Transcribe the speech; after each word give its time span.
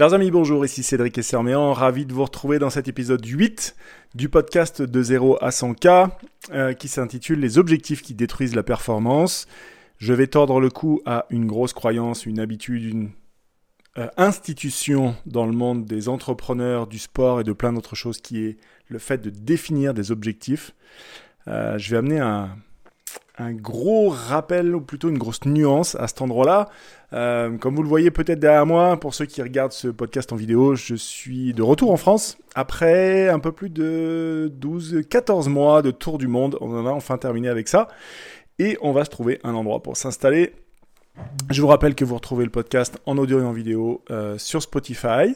Chers 0.00 0.14
amis, 0.14 0.30
bonjour, 0.30 0.64
ici 0.64 0.82
Cédric 0.82 1.18
Esserméan, 1.18 1.74
ravi 1.74 2.06
de 2.06 2.14
vous 2.14 2.24
retrouver 2.24 2.58
dans 2.58 2.70
cet 2.70 2.88
épisode 2.88 3.22
8 3.22 3.76
du 4.14 4.30
podcast 4.30 4.80
de 4.80 5.02
0 5.02 5.36
à 5.42 5.50
100K 5.50 6.08
euh, 6.52 6.72
qui 6.72 6.88
s'intitule 6.88 7.38
Les 7.38 7.58
objectifs 7.58 8.00
qui 8.00 8.14
détruisent 8.14 8.54
la 8.54 8.62
performance. 8.62 9.46
Je 9.98 10.14
vais 10.14 10.26
tordre 10.26 10.58
le 10.58 10.70
cou 10.70 11.02
à 11.04 11.26
une 11.28 11.46
grosse 11.46 11.74
croyance, 11.74 12.24
une 12.24 12.40
habitude, 12.40 12.82
une 12.82 13.10
euh, 13.98 14.08
institution 14.16 15.16
dans 15.26 15.44
le 15.44 15.52
monde 15.52 15.84
des 15.84 16.08
entrepreneurs, 16.08 16.86
du 16.86 16.98
sport 16.98 17.42
et 17.42 17.44
de 17.44 17.52
plein 17.52 17.74
d'autres 17.74 17.94
choses 17.94 18.22
qui 18.22 18.42
est 18.42 18.56
le 18.88 18.98
fait 18.98 19.18
de 19.18 19.28
définir 19.28 19.92
des 19.92 20.12
objectifs. 20.12 20.74
Euh, 21.46 21.76
je 21.76 21.90
vais 21.90 21.98
amener 21.98 22.20
un, 22.20 22.56
un 23.38 23.52
gros 23.52 24.08
rappel, 24.10 24.74
ou 24.74 24.80
plutôt 24.80 25.08
une 25.08 25.18
grosse 25.18 25.44
nuance 25.44 25.94
à 25.94 26.06
cet 26.08 26.22
endroit-là. 26.22 26.68
Euh, 27.12 27.56
comme 27.56 27.74
vous 27.74 27.82
le 27.82 27.88
voyez 27.88 28.10
peut-être 28.10 28.38
derrière 28.38 28.66
moi, 28.66 28.98
pour 28.98 29.14
ceux 29.14 29.26
qui 29.26 29.42
regardent 29.42 29.72
ce 29.72 29.88
podcast 29.88 30.32
en 30.32 30.36
vidéo, 30.36 30.74
je 30.74 30.94
suis 30.94 31.52
de 31.54 31.62
retour 31.62 31.90
en 31.90 31.96
France 31.96 32.38
après 32.54 33.28
un 33.28 33.38
peu 33.38 33.52
plus 33.52 33.70
de 33.70 34.52
12-14 34.60 35.48
mois 35.48 35.82
de 35.82 35.90
tour 35.90 36.18
du 36.18 36.28
monde. 36.28 36.58
On 36.60 36.72
en 36.76 36.86
a 36.86 36.90
enfin 36.90 37.18
terminé 37.18 37.48
avec 37.48 37.68
ça. 37.68 37.88
Et 38.58 38.76
on 38.82 38.92
va 38.92 39.04
se 39.04 39.10
trouver 39.10 39.40
un 39.42 39.54
endroit 39.54 39.82
pour 39.82 39.96
s'installer. 39.96 40.52
Je 41.50 41.60
vous 41.60 41.68
rappelle 41.68 41.94
que 41.94 42.04
vous 42.04 42.14
retrouvez 42.14 42.44
le 42.44 42.50
podcast 42.50 42.98
en 43.06 43.16
audio 43.18 43.40
et 43.40 43.44
en 43.44 43.52
vidéo 43.52 44.02
euh, 44.10 44.38
sur 44.38 44.62
Spotify. 44.62 45.34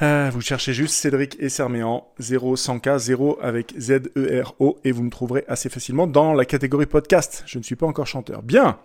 Euh, 0.00 0.30
vous 0.32 0.40
cherchez 0.40 0.72
juste 0.72 0.94
Cédric 0.94 1.36
et 1.38 1.50
Serméan, 1.50 2.08
0 2.18 2.56
100K, 2.56 2.98
0 2.98 3.38
avec 3.42 3.74
Z-E-R-O, 3.78 4.78
et 4.84 4.92
vous 4.92 5.02
me 5.02 5.10
trouverez 5.10 5.44
assez 5.48 5.68
facilement 5.68 6.06
dans 6.06 6.32
la 6.32 6.46
catégorie 6.46 6.86
podcast. 6.86 7.44
Je 7.46 7.58
ne 7.58 7.62
suis 7.62 7.76
pas 7.76 7.86
encore 7.86 8.06
chanteur. 8.06 8.42
Bien. 8.42 8.78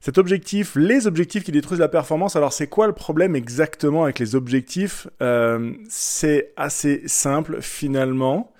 Cet 0.00 0.18
objectif, 0.18 0.76
les 0.76 1.06
objectifs 1.06 1.44
qui 1.44 1.52
détruisent 1.52 1.78
la 1.78 1.88
performance, 1.88 2.36
alors 2.36 2.52
c'est 2.52 2.66
quoi 2.66 2.86
le 2.86 2.92
problème 2.92 3.34
exactement 3.34 4.04
avec 4.04 4.18
les 4.18 4.34
objectifs? 4.34 5.06
Euh, 5.22 5.72
C'est 5.88 6.52
assez 6.58 7.02
simple 7.06 7.62
finalement. 7.62 8.52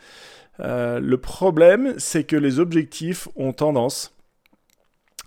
Euh, 0.60 1.00
le 1.00 1.18
problème, 1.18 1.94
c'est 1.98 2.24
que 2.24 2.36
les 2.36 2.60
objectifs 2.60 3.28
ont 3.36 3.52
tendance 3.52 4.16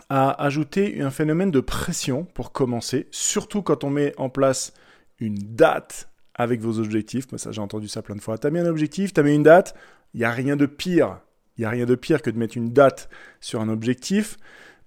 à 0.10 0.32
ajouter 0.44 1.02
un 1.02 1.12
phénomène 1.12 1.52
de 1.52 1.60
pression 1.60 2.26
pour 2.34 2.52
commencer, 2.52 3.08
surtout 3.12 3.62
quand 3.62 3.84
on 3.84 3.92
met 3.92 4.14
en 4.18 4.30
place 4.30 4.74
une 5.20 5.36
date 5.36 6.10
avec 6.38 6.62
vos 6.62 6.80
objectifs. 6.80 7.32
Moi, 7.32 7.40
j'ai 7.52 7.62
entendu 7.62 7.88
ça 7.88 8.02
plein 8.02 8.16
de 8.16 8.22
fois. 8.22 8.38
Tu 8.38 8.48
as 8.48 8.52
mis 8.52 8.60
un 8.60 8.68
objectif, 8.68 9.14
tu 9.14 9.20
as 9.20 9.24
mis 9.24 9.36
une 9.36 9.44
date. 9.44 9.76
Il 10.14 10.20
n'y 10.20 10.26
a 10.26 10.32
rien 10.32 10.56
de 10.56 10.66
pire. 10.66 11.20
Il 11.58 11.62
n'y 11.62 11.66
a 11.66 11.70
rien 11.70 11.86
de 11.86 11.96
pire 11.96 12.22
que 12.22 12.30
de 12.30 12.38
mettre 12.38 12.58
une 12.58 12.72
date 12.72 13.10
sur 13.42 13.60
un 13.62 13.70
objectif. 13.70 14.38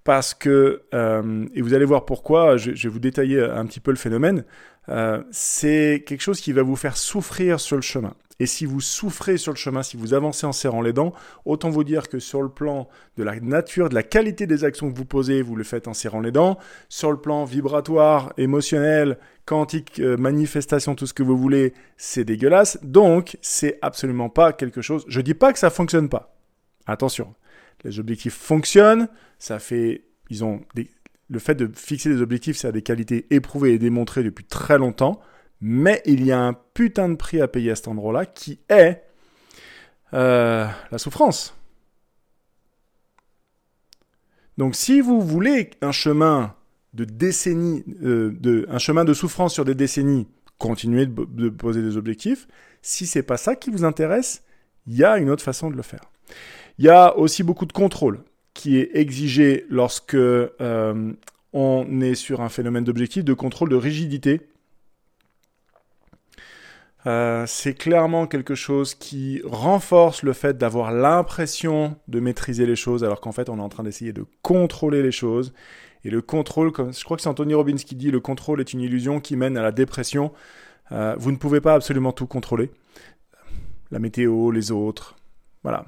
Parce 0.03 0.33
que, 0.33 0.81
euh, 0.93 1.45
et 1.53 1.61
vous 1.61 1.73
allez 1.73 1.85
voir 1.85 2.05
pourquoi, 2.05 2.57
je, 2.57 2.71
vais 2.71 2.89
vous 2.89 2.99
détailler 2.99 3.41
un 3.41 3.65
petit 3.65 3.79
peu 3.79 3.91
le 3.91 3.97
phénomène, 3.97 4.45
euh, 4.89 5.21
c'est 5.31 6.03
quelque 6.05 6.21
chose 6.21 6.41
qui 6.41 6.53
va 6.53 6.63
vous 6.63 6.75
faire 6.75 6.97
souffrir 6.97 7.59
sur 7.59 7.75
le 7.75 7.81
chemin. 7.81 8.15
Et 8.39 8.47
si 8.47 8.65
vous 8.65 8.81
souffrez 8.81 9.37
sur 9.37 9.51
le 9.51 9.57
chemin, 9.57 9.83
si 9.83 9.97
vous 9.97 10.15
avancez 10.15 10.47
en 10.47 10.51
serrant 10.51 10.81
les 10.81 10.93
dents, 10.93 11.13
autant 11.45 11.69
vous 11.69 11.83
dire 11.83 12.09
que 12.09 12.17
sur 12.17 12.41
le 12.41 12.49
plan 12.49 12.89
de 13.15 13.23
la 13.23 13.39
nature, 13.39 13.87
de 13.87 13.93
la 13.93 14.01
qualité 14.01 14.47
des 14.47 14.63
actions 14.63 14.91
que 14.91 14.97
vous 14.97 15.05
posez, 15.05 15.43
vous 15.43 15.55
le 15.55 15.63
faites 15.63 15.87
en 15.87 15.93
serrant 15.93 16.21
les 16.21 16.31
dents. 16.31 16.57
Sur 16.89 17.11
le 17.11 17.17
plan 17.17 17.45
vibratoire, 17.45 18.33
émotionnel, 18.37 19.19
quantique, 19.45 19.99
euh, 19.99 20.17
manifestation, 20.17 20.95
tout 20.95 21.05
ce 21.05 21.13
que 21.13 21.21
vous 21.21 21.37
voulez, 21.37 21.75
c'est 21.97 22.23
dégueulasse. 22.23 22.79
Donc, 22.81 23.37
c'est 23.41 23.77
absolument 23.83 24.29
pas 24.29 24.53
quelque 24.53 24.81
chose. 24.81 25.05
Je 25.07 25.21
dis 25.21 25.35
pas 25.35 25.53
que 25.53 25.59
ça 25.59 25.69
fonctionne 25.69 26.09
pas. 26.09 26.33
Attention. 26.87 27.35
Les 27.83 27.99
objectifs 27.99 28.35
fonctionnent. 28.35 29.07
Ça 29.39 29.59
fait, 29.59 30.05
ils 30.29 30.43
ont 30.43 30.61
le 31.29 31.39
fait 31.39 31.55
de 31.55 31.69
fixer 31.73 32.09
des 32.09 32.21
objectifs, 32.21 32.57
ça 32.57 32.69
a 32.69 32.71
des 32.71 32.81
qualités 32.81 33.27
éprouvées 33.29 33.73
et 33.73 33.79
démontrées 33.79 34.23
depuis 34.23 34.45
très 34.45 34.77
longtemps. 34.77 35.21
Mais 35.61 36.01
il 36.05 36.25
y 36.25 36.31
a 36.31 36.39
un 36.39 36.53
putain 36.53 37.09
de 37.09 37.15
prix 37.15 37.41
à 37.41 37.47
payer 37.47 37.71
à 37.71 37.75
cet 37.75 37.87
endroit-là 37.87 38.25
qui 38.25 38.59
est 38.69 39.03
euh, 40.13 40.67
la 40.91 40.97
souffrance. 40.97 41.55
Donc 44.57 44.75
si 44.75 45.01
vous 45.01 45.21
voulez 45.21 45.69
un 45.81 45.91
chemin 45.91 46.55
de 46.93 47.05
décennies, 47.05 47.83
euh, 48.03 48.35
de, 48.39 48.65
un 48.69 48.79
chemin 48.79 49.05
de 49.05 49.13
souffrance 49.13 49.53
sur 49.53 49.65
des 49.65 49.75
décennies, 49.75 50.27
continuez 50.57 51.05
de, 51.05 51.49
poser 51.49 51.81
des 51.81 51.97
objectifs. 51.97 52.47
Si 52.81 53.07
c'est 53.07 53.23
pas 53.23 53.37
ça 53.37 53.55
qui 53.55 53.69
vous 53.69 53.83
intéresse, 53.83 54.43
il 54.87 54.97
y 54.97 55.03
a 55.03 55.17
une 55.17 55.29
autre 55.29 55.43
façon 55.43 55.69
de 55.69 55.75
le 55.75 55.81
faire. 55.81 56.01
Il 56.77 56.85
y 56.85 56.89
a 56.89 57.17
aussi 57.17 57.43
beaucoup 57.43 57.65
de 57.65 57.73
contrôle 57.73 58.19
qui 58.53 58.77
est 58.77 58.91
exigé 58.93 59.65
lorsque 59.69 60.15
euh, 60.15 61.13
on 61.53 62.01
est 62.01 62.15
sur 62.15 62.41
un 62.41 62.49
phénomène 62.49 62.83
d'objectif, 62.83 63.23
de 63.23 63.33
contrôle 63.33 63.69
de 63.69 63.75
rigidité 63.75 64.41
euh, 67.07 67.45
c'est 67.47 67.73
clairement 67.73 68.27
quelque 68.27 68.53
chose 68.53 68.93
qui 68.93 69.41
renforce 69.43 70.21
le 70.21 70.33
fait 70.33 70.57
d'avoir 70.57 70.91
l'impression 70.91 71.95
de 72.07 72.19
maîtriser 72.19 72.65
les 72.65 72.75
choses, 72.75 73.03
alors 73.03 73.21
qu'en 73.21 73.31
fait 73.31 73.49
on 73.49 73.57
est 73.57 73.61
en 73.61 73.69
train 73.69 73.83
d'essayer 73.83 74.13
de 74.13 74.25
contrôler 74.41 75.01
les 75.01 75.11
choses. 75.11 75.53
Et 76.03 76.09
le 76.09 76.21
contrôle, 76.21 76.71
je 76.75 77.03
crois 77.03 77.17
que 77.17 77.23
c'est 77.23 77.29
Anthony 77.29 77.53
Robbins 77.53 77.75
qui 77.75 77.95
dit, 77.95 78.11
le 78.11 78.19
contrôle 78.19 78.59
est 78.59 78.73
une 78.73 78.81
illusion 78.81 79.19
qui 79.19 79.35
mène 79.35 79.57
à 79.57 79.61
la 79.61 79.71
dépression. 79.71 80.31
Euh, 80.91 81.15
vous 81.17 81.31
ne 81.31 81.37
pouvez 81.37 81.61
pas 81.61 81.73
absolument 81.75 82.11
tout 82.11 82.27
contrôler. 82.27 82.71
La 83.91 83.99
météo, 83.99 84.51
les 84.51 84.71
autres, 84.71 85.15
voilà. 85.63 85.85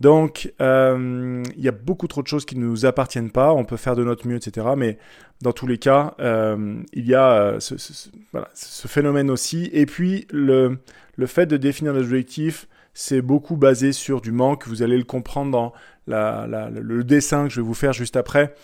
Donc, 0.00 0.52
euh, 0.62 1.42
il 1.54 1.62
y 1.62 1.68
a 1.68 1.72
beaucoup 1.72 2.08
trop 2.08 2.22
de 2.22 2.26
choses 2.26 2.46
qui 2.46 2.56
ne 2.56 2.64
nous 2.64 2.86
appartiennent 2.86 3.30
pas. 3.30 3.52
On 3.52 3.64
peut 3.64 3.76
faire 3.76 3.94
de 3.94 4.02
notre 4.02 4.26
mieux, 4.26 4.36
etc. 4.36 4.68
Mais 4.76 4.96
dans 5.42 5.52
tous 5.52 5.66
les 5.66 5.76
cas, 5.76 6.14
euh, 6.20 6.82
il 6.94 7.06
y 7.06 7.14
a 7.14 7.32
euh, 7.32 7.60
ce, 7.60 8.88
phénomène 8.88 9.30
aussi. 9.30 9.68
Et 9.72 9.84
puis, 9.84 10.26
le, 10.30 10.78
le 11.16 11.26
fait 11.26 11.46
de 11.46 11.58
définir 11.58 11.92
des 11.92 12.00
objectifs, 12.00 12.66
c'est 12.94 13.20
beaucoup 13.20 13.56
basé 13.56 13.92
sur 13.92 14.22
du 14.22 14.32
manque. 14.32 14.66
Vous 14.66 14.82
allez 14.82 14.96
le 14.96 15.04
comprendre 15.04 15.50
dans 15.50 15.72
le 16.06 17.02
dessin 17.02 17.44
que 17.44 17.50
je 17.50 17.60
vais 17.60 17.66
vous 17.66 17.74
faire 17.74 17.92
juste 17.92 18.16
après. 18.16 18.54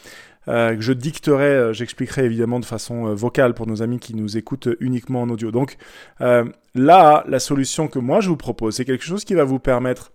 que 0.47 0.81
je 0.81 0.93
dicterai, 0.93 1.75
j'expliquerai 1.75 2.25
évidemment 2.25 2.61
de 2.61 2.65
façon 2.65 3.15
vocale 3.15 3.55
pour 3.55 3.67
nos 3.67 3.83
amis 3.83 4.01
qui 4.01 4.17
nous 4.17 4.37
écoutent 4.37 4.69
uniquement 4.81 5.23
en 5.23 5.29
audio. 5.29 5.53
Donc 5.53 5.77
là, 6.19 7.25
la 7.29 7.39
solution 7.39 7.87
que 7.87 8.01
moi 8.01 8.21
je 8.21 8.29
vous 8.29 8.37
propose, 8.37 8.75
c'est 8.77 8.85
quelque 8.85 9.05
chose 9.05 9.25
qui 9.25 9.35
va 9.35 9.45
vous 9.45 9.61
permettre 9.61 10.11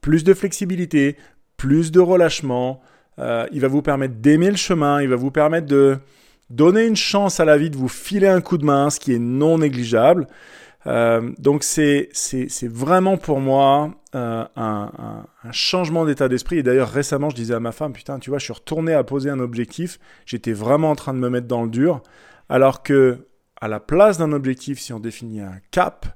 plus 0.00 0.24
de 0.24 0.34
flexibilité, 0.34 1.16
plus 1.56 1.92
de 1.92 2.00
relâchement. 2.00 2.80
Euh, 3.18 3.46
il 3.52 3.60
va 3.60 3.68
vous 3.68 3.82
permettre 3.82 4.14
d'aimer 4.14 4.50
le 4.50 4.56
chemin, 4.56 5.00
il 5.02 5.08
va 5.08 5.16
vous 5.16 5.30
permettre 5.30 5.66
de 5.66 5.98
donner 6.50 6.86
une 6.86 6.96
chance 6.96 7.40
à 7.40 7.44
la 7.44 7.56
vie 7.56 7.70
de 7.70 7.76
vous 7.76 7.88
filer 7.88 8.28
un 8.28 8.40
coup 8.40 8.58
de 8.58 8.64
main, 8.64 8.90
ce 8.90 9.00
qui 9.00 9.12
est 9.12 9.18
non 9.18 9.58
négligeable. 9.58 10.26
Euh, 10.86 11.32
donc 11.38 11.64
c'est 11.64 12.08
vraiment 12.62 13.16
pour 13.16 13.40
moi 13.40 13.90
euh, 14.14 14.44
un, 14.54 14.92
un, 15.44 15.52
changement 15.52 16.04
d'état 16.04 16.28
d'esprit. 16.28 16.58
Et 16.58 16.62
d'ailleurs 16.62 16.90
récemment 16.90 17.30
je 17.30 17.36
disais 17.36 17.54
à 17.54 17.60
ma 17.60 17.72
femme, 17.72 17.92
putain 17.92 18.18
tu 18.18 18.30
vois, 18.30 18.38
je 18.38 18.44
suis 18.44 18.52
retourné 18.52 18.92
à 18.92 19.02
poser 19.02 19.30
un 19.30 19.40
objectif. 19.40 19.98
J'étais 20.26 20.52
vraiment 20.52 20.90
en 20.90 20.94
train 20.94 21.14
de 21.14 21.18
me 21.18 21.28
mettre 21.28 21.48
dans 21.48 21.64
le 21.64 21.70
dur. 21.70 22.02
Alors 22.48 22.82
que 22.82 23.26
à 23.60 23.68
la 23.68 23.80
place 23.80 24.18
d'un 24.18 24.32
objectif, 24.32 24.78
si 24.78 24.92
on 24.92 25.00
définit 25.00 25.40
un 25.40 25.58
cap, 25.70 26.15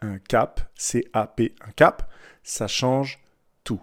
un 0.00 0.18
cap, 0.18 0.60
C-A-P, 0.74 1.54
un 1.66 1.70
cap, 1.72 2.10
ça 2.42 2.66
change 2.66 3.20
tout. 3.64 3.80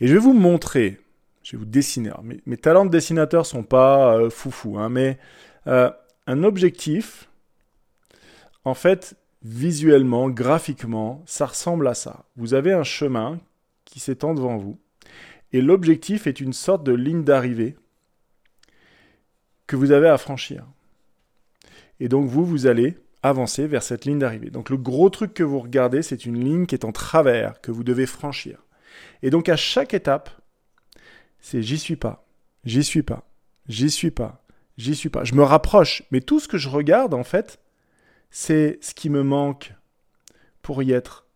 Et 0.00 0.06
je 0.06 0.12
vais 0.12 0.20
vous 0.20 0.32
montrer, 0.32 1.00
je 1.42 1.52
vais 1.52 1.58
vous 1.58 1.64
dessiner. 1.64 2.10
mes, 2.46 2.56
talents 2.56 2.84
de 2.84 2.90
dessinateur 2.90 3.46
sont 3.46 3.62
pas 3.62 4.16
euh, 4.16 4.30
foufou, 4.30 4.78
hein, 4.78 4.88
mais 4.88 5.18
euh, 5.66 5.90
un 6.26 6.42
objectif, 6.42 7.28
en 8.64 8.74
fait, 8.74 9.16
visuellement, 9.42 10.28
graphiquement, 10.28 11.22
ça 11.26 11.46
ressemble 11.46 11.86
à 11.88 11.94
ça. 11.94 12.24
Vous 12.36 12.54
avez 12.54 12.72
un 12.72 12.84
chemin 12.84 13.38
qui 13.84 14.00
s'étend 14.00 14.34
devant 14.34 14.56
vous, 14.56 14.78
et 15.52 15.62
l'objectif 15.62 16.26
est 16.26 16.40
une 16.40 16.52
sorte 16.52 16.84
de 16.84 16.92
ligne 16.92 17.24
d'arrivée 17.24 17.76
que 19.66 19.76
vous 19.76 19.92
avez 19.92 20.08
à 20.08 20.18
franchir. 20.18 20.66
Et 22.00 22.08
donc 22.08 22.28
vous, 22.28 22.44
vous 22.44 22.66
allez 22.66 22.96
avancer 23.28 23.66
vers 23.66 23.82
cette 23.82 24.04
ligne 24.04 24.18
d'arrivée. 24.18 24.50
Donc 24.50 24.70
le 24.70 24.76
gros 24.76 25.10
truc 25.10 25.34
que 25.34 25.42
vous 25.42 25.60
regardez, 25.60 26.02
c'est 26.02 26.24
une 26.26 26.42
ligne 26.42 26.66
qui 26.66 26.74
est 26.74 26.84
en 26.84 26.92
travers, 26.92 27.60
que 27.60 27.70
vous 27.70 27.84
devez 27.84 28.06
franchir. 28.06 28.64
Et 29.22 29.30
donc 29.30 29.48
à 29.48 29.56
chaque 29.56 29.94
étape, 29.94 30.30
c'est 31.40 31.62
j'y 31.62 31.78
suis 31.78 31.96
pas, 31.96 32.26
j'y 32.64 32.82
suis 32.82 33.02
pas, 33.02 33.28
j'y 33.68 33.90
suis 33.90 34.10
pas, 34.10 34.44
j'y 34.76 34.94
suis 34.94 35.08
pas. 35.08 35.24
Je 35.24 35.34
me 35.34 35.42
rapproche, 35.42 36.02
mais 36.10 36.20
tout 36.20 36.40
ce 36.40 36.48
que 36.48 36.58
je 36.58 36.68
regarde, 36.68 37.14
en 37.14 37.24
fait, 37.24 37.60
c'est 38.30 38.78
ce 38.80 38.94
qui 38.94 39.10
me 39.10 39.22
manque 39.22 39.74
pour 40.62 40.82
y 40.82 40.92
être. 40.92 41.26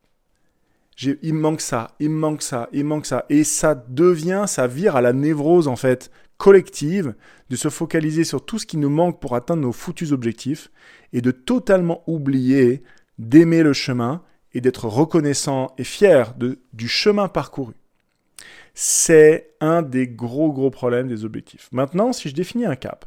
Il 1.23 1.35
me 1.35 1.41
manque 1.41 1.63
ça, 1.63 1.97
il 1.99 2.11
me 2.11 2.19
manque 2.19 2.43
ça, 2.43 2.69
il 2.73 2.85
me 2.85 2.91
manque 2.91 3.07
ça. 3.07 3.25
Et 3.31 3.45
ça 3.45 3.75
devient, 3.75 4.45
ça 4.47 4.67
vire 4.67 4.97
à 4.97 5.01
la 5.01 5.15
névrose, 5.15 5.67
en 5.67 5.77
fait, 5.77 6.11
collective, 6.41 7.15
de 7.51 7.57
se 7.57 7.69
focaliser 7.69 8.25
sur 8.25 8.45
tout 8.45 8.59
ce 8.59 8.65
qui 8.65 8.79
nous 8.79 8.89
manque 8.89 9.21
pour 9.21 9.37
atteindre 9.37 9.61
nos 9.61 9.73
foutus 9.73 10.11
objectifs 10.11 10.71
et 11.13 11.21
de 11.21 11.33
totalement 11.33 12.03
oublier 12.07 12.83
d'aimer 13.19 13.63
le 13.63 13.75
chemin 13.75 14.23
et 14.55 14.63
d'être 14.63 14.87
reconnaissant 14.87 15.75
et 15.77 15.85
fier 15.85 16.35
du 16.73 16.89
chemin 16.89 17.29
parcouru. 17.29 17.75
C'est 18.73 19.51
un 19.61 19.83
des 19.83 20.09
gros 20.09 20.51
gros 20.51 20.71
problèmes 20.71 21.09
des 21.09 21.27
objectifs. 21.27 21.69
Maintenant, 21.73 22.15
si 22.15 22.31
je 22.31 22.35
définis 22.35 22.65
un 22.65 22.77
cap, 22.77 23.05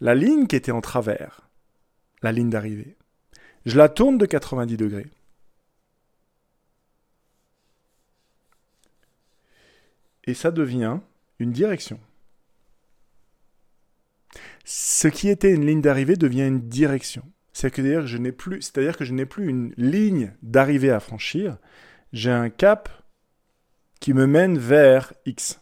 la 0.00 0.16
ligne 0.16 0.48
qui 0.48 0.56
était 0.56 0.72
en 0.72 0.80
travers, 0.80 1.48
la 2.22 2.32
ligne 2.32 2.50
d'arrivée, 2.50 2.96
je 3.66 3.78
la 3.78 3.88
tourne 3.88 4.18
de 4.18 4.26
90 4.26 4.76
degrés. 4.76 5.06
Et 10.24 10.34
ça 10.34 10.50
devient 10.50 10.98
une 11.38 11.52
direction. 11.52 11.98
Ce 14.64 15.08
qui 15.08 15.28
était 15.28 15.52
une 15.52 15.66
ligne 15.66 15.80
d'arrivée 15.80 16.16
devient 16.16 16.46
une 16.46 16.68
direction. 16.68 17.24
C'est-à-dire 17.52 18.00
que 18.00 18.06
je 18.06 18.18
n'ai 18.18 18.32
plus, 18.32 18.62
c'est-à-dire 18.62 18.96
que 18.96 19.04
je 19.04 19.12
n'ai 19.12 19.26
plus 19.26 19.48
une 19.48 19.74
ligne 19.76 20.32
d'arrivée 20.42 20.90
à 20.90 21.00
franchir, 21.00 21.58
j'ai 22.12 22.30
un 22.30 22.50
cap 22.50 22.88
qui 24.00 24.14
me 24.14 24.26
mène 24.26 24.58
vers 24.58 25.12
X. 25.26 25.60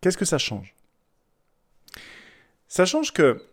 Qu'est-ce 0.00 0.16
que 0.16 0.24
ça 0.24 0.38
change? 0.38 0.74
Ça 2.68 2.86
change 2.86 3.12
que 3.12 3.44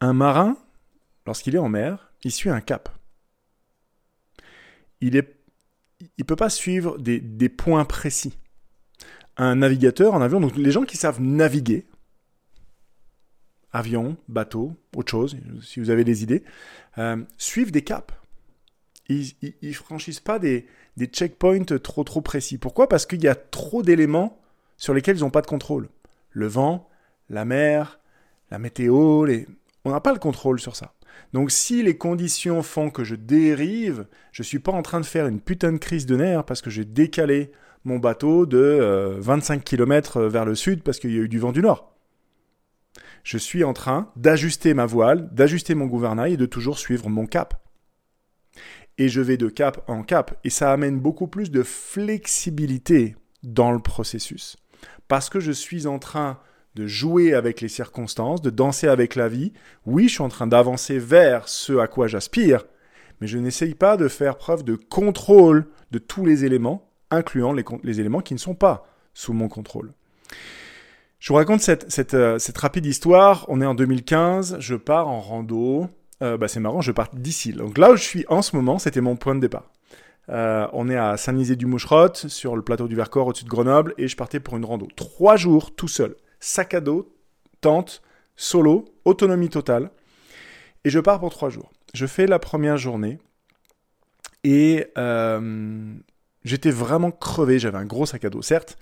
un 0.00 0.12
marin, 0.12 0.56
lorsqu'il 1.26 1.54
est 1.54 1.58
en 1.58 1.68
mer, 1.68 2.12
il 2.22 2.32
suit 2.32 2.50
un 2.50 2.60
cap. 2.60 2.97
Il 5.00 5.14
ne 5.14 6.24
peut 6.24 6.36
pas 6.36 6.50
suivre 6.50 6.98
des, 6.98 7.48
points 7.48 7.84
précis. 7.84 8.36
Un 9.36 9.56
navigateur 9.56 10.14
en 10.14 10.20
avion, 10.20 10.40
donc 10.40 10.56
les 10.56 10.70
gens 10.70 10.84
qui 10.84 10.96
savent 10.96 11.20
naviguer, 11.20 11.86
avion, 13.72 14.16
bateau, 14.28 14.74
autre 14.96 15.10
chose, 15.10 15.36
si 15.62 15.78
vous 15.78 15.90
avez 15.90 16.04
des 16.04 16.22
idées, 16.22 16.42
euh, 16.98 17.22
suivent 17.36 17.70
des 17.70 17.82
caps. 17.82 18.14
Ils 19.08 19.34
ne 19.62 19.72
franchissent 19.72 20.20
pas 20.20 20.38
des, 20.38 20.66
checkpoints 21.12 21.64
trop 21.82 22.04
trop 22.04 22.20
précis. 22.20 22.58
Pourquoi? 22.58 22.88
Parce 22.88 23.06
qu'il 23.06 23.22
y 23.22 23.28
a 23.28 23.34
trop 23.34 23.82
d'éléments 23.82 24.40
sur 24.76 24.92
lesquels 24.92 25.16
ils 25.16 25.20
n'ont 25.20 25.30
pas 25.30 25.40
de 25.40 25.46
contrôle. 25.46 25.88
Le 26.30 26.46
vent, 26.46 26.88
la 27.30 27.44
mer, 27.44 28.00
la 28.50 28.58
météo, 28.58 29.24
les... 29.24 29.46
on 29.84 29.90
n'a 29.90 30.00
pas 30.00 30.12
le 30.12 30.18
contrôle 30.18 30.60
sur 30.60 30.76
ça. 30.76 30.92
Donc 31.32 31.50
si 31.50 31.82
les 31.82 31.96
conditions 31.96 32.62
font 32.62 32.90
que 32.90 33.04
je 33.04 33.14
dérive, 33.14 34.06
je 34.32 34.42
ne 34.42 34.46
suis 34.46 34.58
pas 34.58 34.72
en 34.72 34.82
train 34.82 35.00
de 35.00 35.06
faire 35.06 35.26
une 35.26 35.40
putain 35.40 35.72
de 35.72 35.78
crise 35.78 36.06
de 36.06 36.16
nerfs 36.16 36.44
parce 36.44 36.62
que 36.62 36.70
j'ai 36.70 36.84
décalé 36.84 37.52
mon 37.84 37.98
bateau 37.98 38.46
de 38.46 39.16
25 39.20 39.54
euh, 39.54 39.62
km 39.62 40.22
vers 40.22 40.44
le 40.44 40.54
sud 40.54 40.82
parce 40.82 40.98
qu'il 40.98 41.12
y 41.12 41.18
a 41.18 41.22
eu 41.22 41.28
du 41.28 41.38
vent 41.38 41.52
du 41.52 41.62
nord 41.62 41.98
je 43.28 43.36
suis 43.36 43.62
en 43.62 43.74
train 43.74 44.10
d'ajuster 44.16 44.72
ma 44.72 44.86
voile, 44.86 45.28
d'ajuster 45.34 45.74
mon 45.74 45.84
gouvernail 45.84 46.32
et 46.32 46.36
de 46.38 46.46
toujours 46.46 46.78
suivre 46.78 47.10
mon 47.10 47.26
cap. 47.26 47.62
Et 48.96 49.10
je 49.10 49.20
vais 49.20 49.36
de 49.36 49.48
cap 49.48 49.84
en 49.86 50.02
cap. 50.02 50.40
Et 50.44 50.50
ça 50.50 50.72
amène 50.72 50.98
beaucoup 50.98 51.28
plus 51.28 51.50
de 51.50 51.62
flexibilité 51.62 53.16
dans 53.42 53.70
le 53.70 53.80
processus. 53.80 54.56
Parce 55.08 55.28
que 55.28 55.40
je 55.40 55.52
suis 55.52 55.86
en 55.86 55.98
train 55.98 56.40
de 56.78 56.86
jouer 56.86 57.34
avec 57.34 57.60
les 57.60 57.68
circonstances, 57.68 58.40
de 58.40 58.50
danser 58.50 58.86
avec 58.86 59.16
la 59.16 59.28
vie. 59.28 59.52
Oui, 59.84 60.04
je 60.04 60.14
suis 60.14 60.22
en 60.22 60.28
train 60.28 60.46
d'avancer 60.46 61.00
vers 61.00 61.48
ce 61.48 61.78
à 61.78 61.88
quoi 61.88 62.06
j'aspire, 62.06 62.64
mais 63.20 63.26
je 63.26 63.36
n'essaye 63.36 63.74
pas 63.74 63.96
de 63.96 64.06
faire 64.06 64.38
preuve 64.38 64.62
de 64.62 64.76
contrôle 64.76 65.66
de 65.90 65.98
tous 65.98 66.24
les 66.24 66.44
éléments, 66.44 66.88
incluant 67.10 67.52
les, 67.52 68.00
éléments 68.00 68.20
qui 68.20 68.32
ne 68.32 68.38
sont 68.38 68.54
pas 68.54 68.86
sous 69.12 69.32
mon 69.32 69.48
contrôle. 69.48 69.92
Je 71.18 71.32
vous 71.32 71.34
raconte 71.34 71.62
cette, 71.62 72.14
euh, 72.14 72.38
rapide 72.54 72.86
histoire. 72.86 73.44
On 73.48 73.60
est 73.60 73.66
en 73.66 73.74
2015, 73.74 74.58
je 74.60 74.76
pars 74.76 75.08
en 75.08 75.18
rando. 75.18 75.88
Euh, 76.22 76.36
bah 76.36 76.46
c'est 76.46 76.60
marrant, 76.60 76.80
je 76.80 76.92
pars 76.92 77.08
d'ici. 77.12 77.52
Donc 77.52 77.76
là 77.76 77.90
où 77.90 77.96
je 77.96 78.02
suis 78.02 78.24
en 78.28 78.40
ce 78.40 78.54
moment, 78.54 78.78
c'était 78.78 79.00
mon 79.00 79.16
point 79.16 79.34
de 79.34 79.40
départ. 79.40 79.72
Euh, 80.28 80.68
on 80.72 80.88
est 80.88 80.96
à 80.96 81.16
Saint-Nizé-du-Moucherotte, 81.16 82.28
sur 82.28 82.54
le 82.54 82.62
plateau 82.62 82.86
du 82.86 82.94
Vercors, 82.94 83.26
au-dessus 83.26 83.44
de 83.44 83.48
Grenoble, 83.48 83.94
et 83.98 84.06
je 84.06 84.16
partais 84.16 84.38
pour 84.38 84.56
une 84.56 84.64
rando. 84.64 84.86
Trois 84.94 85.36
jours, 85.36 85.74
tout 85.74 85.88
seul. 85.88 86.14
Sac 86.40 86.74
à 86.74 86.80
dos, 86.80 87.14
tente, 87.60 88.02
solo, 88.36 88.84
autonomie 89.04 89.48
totale. 89.48 89.90
Et 90.84 90.90
je 90.90 91.00
pars 91.00 91.20
pour 91.20 91.30
trois 91.30 91.50
jours. 91.50 91.70
Je 91.94 92.06
fais 92.06 92.26
la 92.26 92.38
première 92.38 92.76
journée, 92.76 93.18
et 94.44 94.86
euh, 94.96 95.94
j'étais 96.44 96.70
vraiment 96.70 97.10
crevé. 97.10 97.58
J'avais 97.58 97.78
un 97.78 97.84
gros 97.84 98.06
sac 98.06 98.24
à 98.24 98.30
dos, 98.30 98.42
certes, 98.42 98.78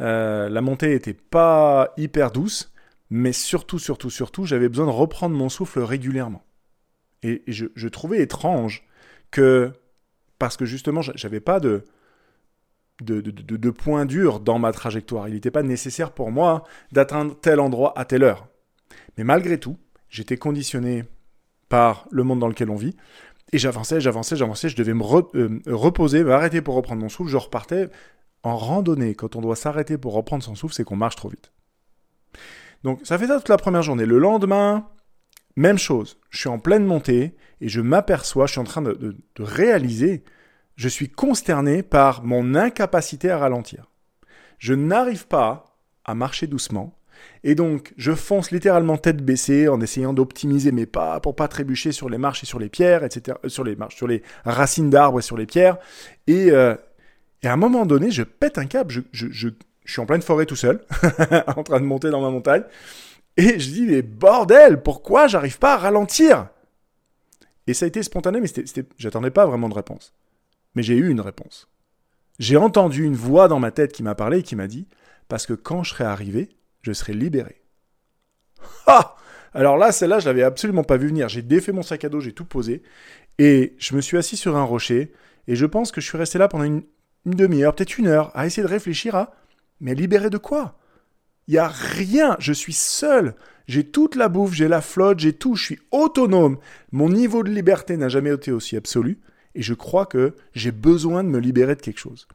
euh, 0.00 0.48
la 0.48 0.60
montée 0.60 0.88
n'était 0.88 1.14
pas 1.14 1.92
hyper 1.96 2.30
douce, 2.30 2.72
mais 3.10 3.32
surtout, 3.32 3.78
surtout, 3.78 4.10
surtout, 4.10 4.44
j'avais 4.44 4.68
besoin 4.68 4.86
de 4.86 4.90
reprendre 4.90 5.36
mon 5.36 5.48
souffle 5.48 5.80
régulièrement. 5.80 6.44
Et, 7.22 7.42
je, 7.48 7.88
trouvais 7.88 8.20
étrange 8.20 8.84
que, 9.30 9.72
parce 10.38 10.56
que 10.56 10.64
justement, 10.64 11.02
j'avais 11.02 11.40
pas 11.40 11.58
de, 11.58 11.84
de, 13.02 13.20
de, 13.20 13.70
point 13.70 14.06
dur 14.06 14.40
dans 14.40 14.58
ma 14.58 14.72
trajectoire. 14.72 15.28
Il 15.28 15.34
n'était 15.34 15.50
pas 15.50 15.62
nécessaire 15.62 16.12
pour 16.12 16.30
moi 16.30 16.64
d'atteindre 16.92 17.36
tel 17.40 17.60
endroit 17.60 17.92
à 17.96 18.04
telle 18.04 18.24
heure. 18.24 18.48
Mais 19.16 19.24
malgré 19.24 19.58
tout, 19.58 19.76
j'étais 20.08 20.36
conditionné 20.36 21.04
par 21.68 22.08
le 22.10 22.24
monde 22.24 22.40
dans 22.40 22.48
lequel 22.48 22.70
on 22.70 22.76
vit. 22.76 22.96
Et 23.52 23.58
j'avançais, 23.58 24.00
j'avançais, 24.00 24.36
j'avançais. 24.36 24.68
Je 24.68 24.76
devais 24.76 24.94
me 24.94 25.04
euh, 25.36 25.60
reposer, 25.66 26.24
m'arrêter 26.24 26.60
pour 26.60 26.74
reprendre 26.74 27.00
mon 27.00 27.08
souffle. 27.08 27.30
Je 27.30 27.36
repartais 27.36 27.88
en 28.42 28.56
randonnée, 28.56 29.14
quand 29.14 29.36
on 29.36 29.40
doit 29.40 29.56
s'arrêter 29.56 29.98
pour 29.98 30.12
reprendre 30.12 30.42
son 30.42 30.54
souffle, 30.54 30.74
c'est 30.74 30.84
qu'on 30.84 30.96
marche 30.96 31.16
trop 31.16 31.28
vite. 31.28 31.52
Donc 32.84 33.00
ça 33.04 33.18
fait 33.18 33.26
ça 33.26 33.38
toute 33.38 33.48
la 33.48 33.56
première 33.56 33.82
journée. 33.82 34.06
Le 34.06 34.18
lendemain, 34.18 34.88
même 35.56 35.78
chose. 35.78 36.18
Je 36.30 36.38
suis 36.38 36.48
en 36.48 36.58
pleine 36.58 36.84
montée 36.84 37.34
et 37.60 37.68
je 37.68 37.80
m'aperçois, 37.80 38.46
je 38.46 38.52
suis 38.52 38.60
en 38.60 38.64
train 38.64 38.82
de, 38.82 39.16
réaliser, 39.38 40.22
je 40.78 40.88
suis 40.88 41.08
consterné 41.08 41.82
par 41.82 42.22
mon 42.22 42.54
incapacité 42.54 43.30
à 43.30 43.38
ralentir. 43.38 43.90
Je 44.58 44.74
n'arrive 44.74 45.26
pas 45.26 45.76
à 46.04 46.14
marcher 46.14 46.46
doucement. 46.46 46.96
Et 47.42 47.56
donc, 47.56 47.92
je 47.96 48.12
fonce 48.12 48.52
littéralement 48.52 48.96
tête 48.96 49.24
baissée 49.24 49.66
en 49.66 49.80
essayant 49.80 50.12
d'optimiser 50.12 50.70
mes 50.70 50.86
pas 50.86 51.18
pour 51.18 51.34
pas 51.34 51.48
trébucher 51.48 51.90
sur 51.90 52.08
les 52.08 52.16
marches 52.16 52.44
et 52.44 52.46
sur 52.46 52.60
les 52.60 52.68
pierres, 52.68 53.02
etc. 53.02 53.36
Euh, 53.44 53.48
sur 53.48 53.64
les 53.64 53.74
marches, 53.74 53.96
sur 53.96 54.06
les 54.06 54.22
racines 54.44 54.88
d'arbres 54.88 55.18
et 55.18 55.22
sur 55.22 55.36
les 55.36 55.46
pierres. 55.46 55.78
Et, 56.28 56.52
euh, 56.52 56.76
à 57.42 57.52
un 57.52 57.56
moment 57.56 57.84
donné, 57.84 58.12
je 58.12 58.22
pète 58.22 58.56
un 58.56 58.66
câble, 58.66 58.92
je, 58.92 59.00
je 59.12 59.48
suis 59.84 60.00
en 60.00 60.06
pleine 60.06 60.22
forêt 60.22 60.46
tout 60.46 60.56
seul, 60.56 60.84
en 61.56 61.64
train 61.64 61.80
de 61.80 61.86
monter 61.86 62.10
dans 62.10 62.20
ma 62.20 62.30
montagne, 62.30 62.62
et 63.36 63.58
je 63.58 63.70
dis, 63.70 63.82
mais 63.82 64.02
bordel, 64.02 64.82
pourquoi 64.82 65.26
j'arrive 65.26 65.58
pas 65.58 65.74
à 65.74 65.76
ralentir? 65.76 66.48
Et 67.66 67.74
ça 67.74 67.84
a 67.84 67.88
été 67.88 68.02
spontané, 68.02 68.40
mais 68.40 68.48
j'attendais 68.96 69.30
pas 69.30 69.46
vraiment 69.46 69.68
de 69.68 69.74
réponse. 69.74 70.12
Mais 70.74 70.82
j'ai 70.82 70.96
eu 70.96 71.08
une 71.08 71.20
réponse. 71.20 71.68
J'ai 72.38 72.56
entendu 72.56 73.04
une 73.04 73.16
voix 73.16 73.48
dans 73.48 73.58
ma 73.58 73.70
tête 73.70 73.92
qui 73.92 74.02
m'a 74.02 74.14
parlé 74.14 74.38
et 74.38 74.42
qui 74.42 74.56
m'a 74.56 74.68
dit, 74.68 74.86
parce 75.28 75.46
que 75.46 75.54
quand 75.54 75.82
je 75.82 75.90
serai 75.90 76.04
arrivé, 76.04 76.50
je 76.82 76.92
serai 76.92 77.12
libéré. 77.12 77.62
Ah 78.86 79.16
Alors 79.54 79.76
là, 79.76 79.92
celle-là, 79.92 80.20
je 80.20 80.26
l'avais 80.26 80.42
absolument 80.42 80.84
pas 80.84 80.96
vu 80.96 81.08
venir. 81.08 81.28
J'ai 81.28 81.42
défait 81.42 81.72
mon 81.72 81.82
sac 81.82 82.04
à 82.04 82.08
dos, 82.08 82.20
j'ai 82.20 82.32
tout 82.32 82.44
posé, 82.44 82.82
et 83.38 83.74
je 83.78 83.94
me 83.94 84.00
suis 84.00 84.16
assis 84.16 84.36
sur 84.36 84.56
un 84.56 84.62
rocher, 84.62 85.12
et 85.46 85.56
je 85.56 85.66
pense 85.66 85.90
que 85.90 86.00
je 86.00 86.06
suis 86.06 86.18
resté 86.18 86.38
là 86.38 86.48
pendant 86.48 86.64
une, 86.64 86.82
une 87.26 87.34
demi-heure, 87.34 87.74
peut-être 87.74 87.98
une 87.98 88.06
heure, 88.06 88.30
à 88.36 88.46
essayer 88.46 88.62
de 88.62 88.68
réfléchir 88.68 89.14
à 89.14 89.34
mais 89.80 89.94
libéré 89.94 90.30
de 90.30 90.38
quoi? 90.38 90.78
Il 91.46 91.52
n'y 91.52 91.58
a 91.58 91.68
rien, 91.68 92.36
je 92.40 92.52
suis 92.52 92.72
seul, 92.72 93.34
j'ai 93.66 93.84
toute 93.84 94.16
la 94.16 94.28
bouffe, 94.28 94.52
j'ai 94.52 94.68
la 94.68 94.80
flotte, 94.80 95.20
j'ai 95.20 95.32
tout, 95.32 95.54
je 95.54 95.64
suis 95.64 95.78
autonome. 95.90 96.58
Mon 96.92 97.08
niveau 97.08 97.42
de 97.42 97.50
liberté 97.50 97.96
n'a 97.96 98.08
jamais 98.08 98.34
été 98.34 98.52
aussi 98.52 98.76
absolu, 98.76 99.20
et 99.54 99.62
je 99.62 99.74
crois 99.74 100.06
que 100.06 100.34
j'ai 100.54 100.72
besoin 100.72 101.24
de 101.24 101.28
me 101.28 101.38
libérer 101.38 101.74
de 101.74 101.80
quelque 101.80 101.98
chose. 101.98 102.28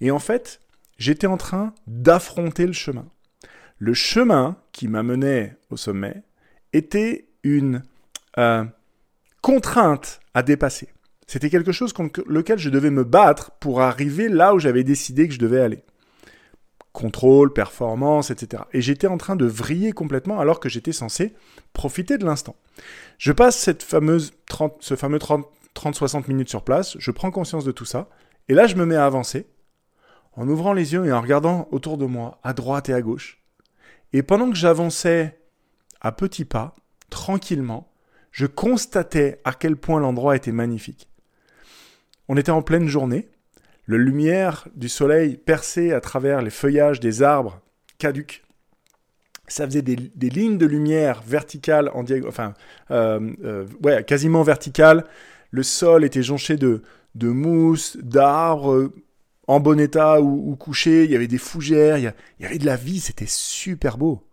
Et 0.00 0.10
en 0.10 0.18
fait, 0.18 0.60
j'étais 0.98 1.26
en 1.26 1.36
train 1.36 1.74
d'affronter 1.86 2.66
le 2.66 2.72
chemin. 2.72 3.06
Le 3.78 3.94
chemin 3.94 4.56
qui 4.72 4.88
m'amenait 4.88 5.56
au 5.70 5.76
sommet 5.76 6.22
était 6.72 7.28
une 7.42 7.82
euh, 8.38 8.64
contrainte 9.40 10.20
à 10.34 10.42
dépasser. 10.42 10.88
C'était 11.26 11.50
quelque 11.50 11.72
chose 11.72 11.92
contre 11.92 12.24
lequel 12.26 12.58
je 12.58 12.70
devais 12.70 12.90
me 12.90 13.04
battre 13.04 13.52
pour 13.60 13.80
arriver 13.82 14.28
là 14.28 14.54
où 14.54 14.58
j'avais 14.58 14.82
décidé 14.82 15.28
que 15.28 15.34
je 15.34 15.38
devais 15.38 15.60
aller. 15.60 15.82
Contrôle, 16.92 17.52
performance, 17.52 18.30
etc. 18.30 18.62
Et 18.72 18.80
j'étais 18.80 19.06
en 19.06 19.18
train 19.18 19.36
de 19.36 19.44
vriller 19.44 19.92
complètement 19.92 20.40
alors 20.40 20.58
que 20.58 20.68
j'étais 20.68 20.92
censé 20.92 21.34
profiter 21.72 22.18
de 22.18 22.24
l'instant. 22.24 22.56
Je 23.18 23.32
passe 23.32 23.58
cette 23.58 23.82
fameuse 23.82 24.32
30, 24.46 24.78
ce 24.80 24.96
fameux 24.96 25.18
30-60 25.78 26.28
minutes 26.28 26.48
sur 26.48 26.62
place, 26.62 26.96
je 26.98 27.10
prends 27.10 27.30
conscience 27.30 27.64
de 27.64 27.72
tout 27.72 27.84
ça, 27.84 28.08
et 28.48 28.54
là 28.54 28.66
je 28.66 28.76
me 28.76 28.84
mets 28.84 28.96
à 28.96 29.06
avancer, 29.06 29.46
en 30.32 30.48
ouvrant 30.48 30.72
les 30.72 30.92
yeux 30.92 31.06
et 31.06 31.12
en 31.12 31.20
regardant 31.20 31.68
autour 31.70 31.98
de 31.98 32.06
moi, 32.06 32.38
à 32.42 32.52
droite 32.52 32.88
et 32.88 32.94
à 32.94 33.02
gauche. 33.02 33.42
Et 34.12 34.22
pendant 34.22 34.50
que 34.50 34.56
j'avançais 34.56 35.38
à 36.00 36.12
petits 36.12 36.44
pas, 36.44 36.76
tranquillement, 37.10 37.90
je 38.30 38.46
constatais 38.46 39.40
à 39.44 39.52
quel 39.52 39.76
point 39.76 40.00
l'endroit 40.00 40.36
était 40.36 40.52
magnifique. 40.52 41.08
On 42.28 42.36
était 42.36 42.52
en 42.52 42.62
pleine 42.62 42.88
journée. 42.88 43.28
La 43.86 43.96
lumière 43.96 44.68
du 44.76 44.88
soleil 44.88 45.36
perçait 45.36 45.92
à 45.92 46.00
travers 46.00 46.42
les 46.42 46.50
feuillages 46.50 47.00
des 47.00 47.22
arbres 47.22 47.60
caducs. 47.98 48.44
Ça 49.48 49.64
faisait 49.64 49.82
des, 49.82 49.96
lignes 50.28 50.58
de 50.58 50.66
lumière 50.66 51.22
verticales, 51.26 51.90
en 51.94 52.04
enfin, 52.26 52.52
euh, 52.90 53.32
euh, 53.42 53.66
ouais, 53.82 54.04
quasiment 54.04 54.42
verticales. 54.42 55.04
Le 55.50 55.62
sol 55.62 56.04
était 56.04 56.22
jonché 56.22 56.56
de, 56.56 56.82
de 57.14 57.28
mousse, 57.28 57.96
d'arbres, 57.96 58.90
en 59.48 59.60
bon 59.60 59.80
état 59.80 60.20
ou, 60.20 60.54
couché, 60.56 61.04
il 61.04 61.10
y 61.10 61.16
avait 61.16 61.26
des 61.26 61.38
fougères, 61.38 61.96
il 61.96 62.12
y, 62.40 62.44
avait 62.44 62.58
de 62.58 62.66
la 62.66 62.76
vie, 62.76 63.00
c'était 63.00 63.26
super 63.26 63.96
beau. 63.96 64.28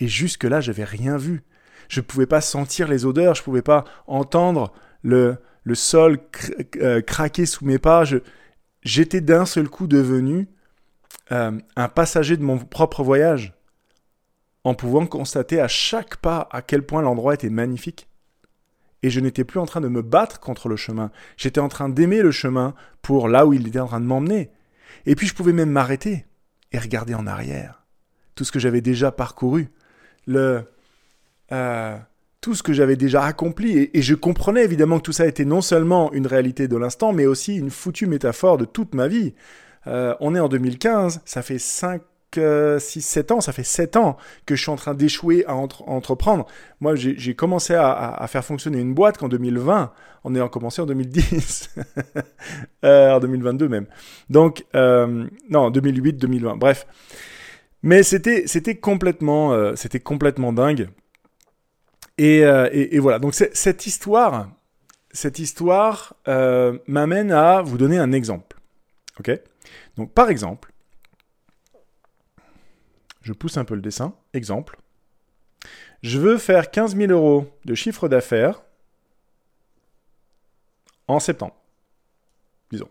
Et 0.00 0.08
jusque-là, 0.08 0.60
je 0.60 0.72
n'avais 0.72 0.84
rien 0.84 1.16
vu. 1.16 1.44
Je 1.88 2.00
ne 2.00 2.04
pouvais 2.04 2.26
pas 2.26 2.40
sentir 2.40 2.88
les 2.88 3.06
odeurs, 3.06 3.36
je 3.36 3.42
ne 3.42 3.44
pouvais 3.44 3.62
pas 3.62 3.84
entendre 4.08 4.72
le, 5.02 5.36
le 5.62 5.74
sol 5.76 6.18
euh, 6.80 7.00
craquer 7.00 7.46
sous 7.46 7.64
mes 7.64 7.78
pas. 7.78 8.02
J'étais 8.82 9.20
d'un 9.20 9.46
seul 9.46 9.68
coup 9.68 9.86
devenu 9.86 10.48
euh, 11.30 11.58
un 11.76 11.88
passager 11.88 12.36
de 12.36 12.42
mon 12.42 12.58
propre 12.58 13.04
voyage, 13.04 13.54
en 14.64 14.74
pouvant 14.74 15.06
constater 15.06 15.60
à 15.60 15.68
chaque 15.68 16.16
pas 16.16 16.48
à 16.50 16.60
quel 16.60 16.84
point 16.84 17.02
l'endroit 17.02 17.34
était 17.34 17.50
magnifique. 17.50 18.08
Et 19.02 19.10
je 19.10 19.20
n'étais 19.20 19.44
plus 19.44 19.60
en 19.60 19.66
train 19.66 19.80
de 19.80 19.88
me 19.88 20.02
battre 20.02 20.40
contre 20.40 20.68
le 20.68 20.76
chemin, 20.76 21.10
j'étais 21.36 21.60
en 21.60 21.68
train 21.68 21.88
d'aimer 21.88 22.22
le 22.22 22.30
chemin 22.30 22.74
pour 23.02 23.28
là 23.28 23.46
où 23.46 23.52
il 23.52 23.68
était 23.68 23.80
en 23.80 23.86
train 23.86 24.00
de 24.00 24.06
m'emmener. 24.06 24.50
Et 25.04 25.14
puis 25.14 25.26
je 25.26 25.34
pouvais 25.34 25.52
même 25.52 25.70
m'arrêter 25.70 26.26
et 26.72 26.78
regarder 26.78 27.14
en 27.14 27.26
arrière, 27.26 27.84
tout 28.34 28.44
ce 28.44 28.52
que 28.52 28.58
j'avais 28.58 28.80
déjà 28.80 29.12
parcouru, 29.12 29.68
le, 30.26 30.64
euh, 31.52 31.96
tout 32.40 32.54
ce 32.54 32.62
que 32.62 32.72
j'avais 32.72 32.96
déjà 32.96 33.24
accompli. 33.24 33.90
Et, 33.92 34.02
je 34.02 34.14
comprenais 34.14 34.64
évidemment 34.64 34.98
que 34.98 35.02
tout 35.02 35.12
ça 35.12 35.26
était 35.26 35.44
non 35.44 35.60
seulement 35.60 36.12
une 36.12 36.26
réalité 36.26 36.68
de 36.68 36.76
l'instant, 36.76 37.12
mais 37.12 37.26
aussi 37.26 37.56
une 37.56 37.70
foutue 37.70 38.06
métaphore 38.06 38.58
de 38.58 38.64
toute 38.64 38.94
ma 38.94 39.08
vie. 39.08 39.34
Euh, 39.86 40.14
on 40.20 40.34
est 40.34 40.40
en 40.40 40.48
2015, 40.48 41.22
ça 41.24 41.42
fait 41.42 41.58
5, 41.58 42.02
6, 42.34 43.00
7 43.00 43.32
ans, 43.32 43.40
ça 43.40 43.52
fait 43.52 43.64
7 43.64 43.96
ans 43.96 44.16
que 44.44 44.54
je 44.54 44.62
suis 44.62 44.70
en 44.70 44.76
train 44.76 44.94
d'échouer 44.94 45.44
à 45.46 45.54
entreprendre. 45.54 46.46
Moi, 46.80 46.94
j'ai 46.94 47.34
commencé 47.34 47.74
à, 47.74 48.24
faire 48.28 48.44
fonctionner 48.44 48.78
une 48.78 48.94
boîte 48.94 49.18
qu'en 49.18 49.28
2020. 49.28 49.92
On 50.24 50.34
est 50.34 50.40
en 50.40 50.48
commencé 50.48 50.82
en 50.82 50.86
2010, 50.86 51.76
euh, 52.84 53.12
en 53.12 53.20
2022 53.20 53.68
même. 53.68 53.86
Donc, 54.28 54.64
euh, 54.74 55.26
non, 55.50 55.70
2008, 55.70 56.14
2020, 56.14 56.56
bref. 56.56 56.86
Mais 57.82 58.02
c'était 58.02 58.76
complètement 58.76 59.52
euh, 59.52 59.74
complètement 60.04 60.52
dingue. 60.52 60.88
Et, 62.18 62.38
et, 62.38 62.96
et 62.96 62.98
voilà. 62.98 63.18
Donc 63.18 63.34
cette 63.34 63.86
histoire 63.86 64.48
cette 65.12 65.38
histoire 65.38 66.14
m'amène 66.26 67.30
à 67.30 67.62
vous 67.62 67.78
donner 67.78 67.98
un 67.98 68.12
exemple. 68.12 68.56
Ok? 69.20 69.30
Donc 69.96 70.12
par 70.12 70.28
exemple, 70.30 70.72
je 73.26 73.32
pousse 73.32 73.56
un 73.56 73.64
peu 73.64 73.74
le 73.74 73.80
dessin, 73.80 74.14
exemple, 74.34 74.78
je 76.00 76.20
veux 76.20 76.38
faire 76.38 76.70
15 76.70 76.94
000 76.94 77.10
euros 77.10 77.50
de 77.64 77.74
chiffre 77.74 78.08
d'affaires 78.08 78.62
en 81.08 81.18
septembre, 81.18 81.56
disons. 82.70 82.88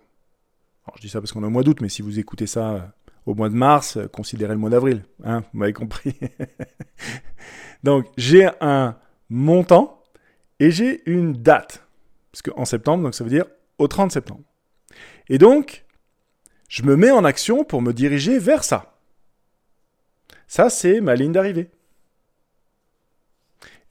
Alors 0.85 0.97
je 0.97 1.01
dis 1.03 1.09
ça 1.09 1.21
parce 1.21 1.31
qu'on 1.31 1.41
est 1.43 1.47
au 1.47 1.51
mois 1.51 1.63
d'août, 1.63 1.79
mais 1.79 1.87
si 1.87 2.01
vous 2.01 2.19
écoutez 2.19 2.47
ça 2.47 2.71
euh, 2.73 2.81
au 3.25 3.33
mois 3.33 3.47
de 3.47 3.55
mars, 3.55 3.95
euh, 3.95 4.09
considérez 4.09 4.51
le 4.51 4.59
mois 4.59 4.69
d'avril, 4.69 5.05
hein, 5.23 5.39
vous 5.53 5.59
m'avez 5.59 5.71
compris. 5.71 6.19
donc 7.83 8.05
j'ai 8.17 8.49
un 8.59 8.97
montant 9.29 10.03
et 10.59 10.69
j'ai 10.69 11.01
une 11.09 11.31
date, 11.31 11.87
parce 12.33 12.41
qu'en 12.41 12.65
septembre, 12.65 13.03
donc 13.03 13.15
ça 13.15 13.23
veut 13.23 13.29
dire 13.29 13.45
au 13.77 13.87
30 13.87 14.11
septembre. 14.11 14.43
Et 15.29 15.37
donc, 15.37 15.85
je 16.67 16.83
me 16.83 16.97
mets 16.97 17.11
en 17.11 17.23
action 17.23 17.63
pour 17.63 17.81
me 17.81 17.93
diriger 17.93 18.37
vers 18.37 18.65
ça. 18.65 18.94
Ça, 20.47 20.69
c'est 20.69 21.01
ma 21.01 21.15
ligne 21.15 21.31
d'arrivée. 21.31 21.69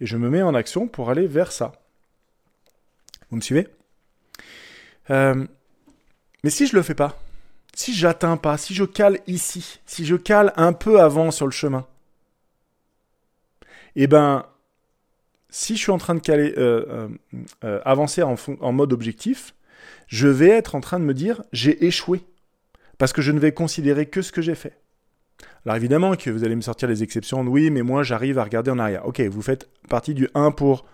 Et 0.00 0.06
je 0.06 0.16
me 0.16 0.28
mets 0.30 0.42
en 0.42 0.54
action 0.54 0.88
pour 0.88 1.10
aller 1.10 1.26
vers 1.26 1.52
ça. 1.52 1.72
Vous 3.30 3.36
me 3.36 3.40
suivez? 3.40 3.68
Euh, 5.10 5.46
Mais 6.42 6.50
si 6.50 6.66
je 6.66 6.72
ne 6.72 6.78
le 6.78 6.82
fais 6.82 6.94
pas, 6.94 7.20
si 7.74 7.94
j'atteins 7.94 8.36
pas, 8.36 8.56
si 8.56 8.74
je 8.74 8.84
cale 8.84 9.20
ici, 9.26 9.80
si 9.86 10.04
je 10.04 10.16
cale 10.16 10.52
un 10.56 10.72
peu 10.72 11.00
avant 11.00 11.30
sur 11.30 11.46
le 11.46 11.52
chemin, 11.52 11.86
eh 13.96 14.06
ben, 14.06 14.46
si 15.50 15.76
je 15.76 15.82
suis 15.82 15.92
en 15.92 15.98
train 15.98 16.14
de 16.14 16.20
caler, 16.20 16.54
euh, 16.56 17.08
euh, 17.64 17.80
avancer 17.84 18.22
en 18.22 18.72
mode 18.72 18.92
objectif, 18.92 19.54
je 20.08 20.28
vais 20.28 20.48
être 20.48 20.74
en 20.74 20.80
train 20.80 20.98
de 20.98 21.04
me 21.04 21.14
dire 21.14 21.42
j'ai 21.52 21.84
échoué 21.84 22.24
parce 22.98 23.12
que 23.12 23.22
je 23.22 23.32
ne 23.32 23.38
vais 23.38 23.52
considérer 23.52 24.06
que 24.06 24.22
ce 24.22 24.32
que 24.32 24.42
j'ai 24.42 24.54
fait. 24.54 24.78
Alors 25.64 25.76
évidemment 25.76 26.14
que 26.14 26.30
vous 26.30 26.44
allez 26.44 26.56
me 26.56 26.60
sortir 26.60 26.88
les 26.88 27.02
exceptions, 27.02 27.40
oui, 27.42 27.70
mais 27.70 27.82
moi 27.82 28.02
j'arrive 28.02 28.38
à 28.38 28.44
regarder 28.44 28.70
en 28.70 28.78
arrière. 28.78 29.06
Ok, 29.06 29.20
vous 29.20 29.42
faites 29.42 29.68
partie 29.88 30.14
du 30.14 30.28
1 30.34 30.50
pour 30.50 30.84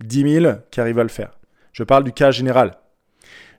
10 0.00 0.40
000 0.40 0.54
qui 0.70 0.80
arrive 0.80 0.98
à 0.98 1.02
le 1.02 1.08
faire. 1.08 1.38
Je 1.72 1.82
parle 1.82 2.04
du 2.04 2.12
cas 2.12 2.30
général. 2.30 2.78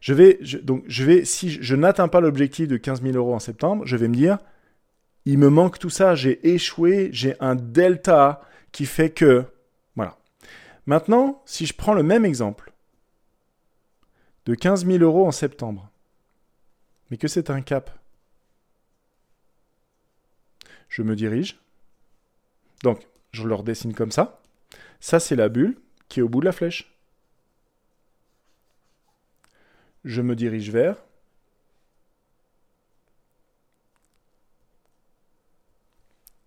Je 0.01 0.13
vais, 0.13 0.39
donc 0.63 0.83
je 0.87 1.03
vais, 1.03 1.25
si 1.25 1.49
je, 1.49 1.75
n'atteins 1.75 2.07
pas 2.07 2.21
l'objectif 2.21 2.67
de 2.67 2.77
15 2.77 3.01
000 3.01 3.15
euros 3.15 3.33
en 3.33 3.39
septembre, 3.39 3.85
je 3.85 3.97
vais 3.97 4.07
me 4.07 4.15
dire, 4.15 4.37
il 5.25 5.37
me 5.37 5.49
manque 5.49 5.79
tout 5.79 5.89
ça, 5.89 6.15
j'ai 6.15 6.47
échoué, 6.47 7.09
j'ai 7.11 7.35
un 7.39 7.55
delta 7.55 8.41
qui 8.71 8.85
fait 8.85 9.09
que, 9.09 9.45
voilà. 9.95 10.17
Maintenant, 10.85 11.41
si 11.45 11.65
je 11.65 11.73
prends 11.73 11.93
le 11.93 12.03
même 12.03 12.25
exemple 12.25 12.71
de 14.45 14.55
15 14.55 14.85
000 14.85 14.99
euros 14.99 15.27
en 15.27 15.31
septembre, 15.31 15.89
mais 17.09 17.17
que 17.17 17.27
c'est 17.27 17.49
un 17.49 17.61
cap. 17.61 17.96
Je 20.89 21.01
me 21.01 21.15
dirige. 21.15 21.59
Donc, 22.83 23.07
je 23.31 23.43
le 23.43 23.55
redessine 23.55 23.93
comme 23.93 24.11
ça. 24.11 24.41
Ça, 24.99 25.19
c'est 25.19 25.35
la 25.35 25.49
bulle 25.49 25.79
qui 26.09 26.19
est 26.19 26.23
au 26.23 26.29
bout 26.29 26.39
de 26.39 26.45
la 26.45 26.51
flèche. 26.51 26.93
Je 30.03 30.21
me 30.21 30.35
dirige 30.35 30.71
vers. 30.71 30.95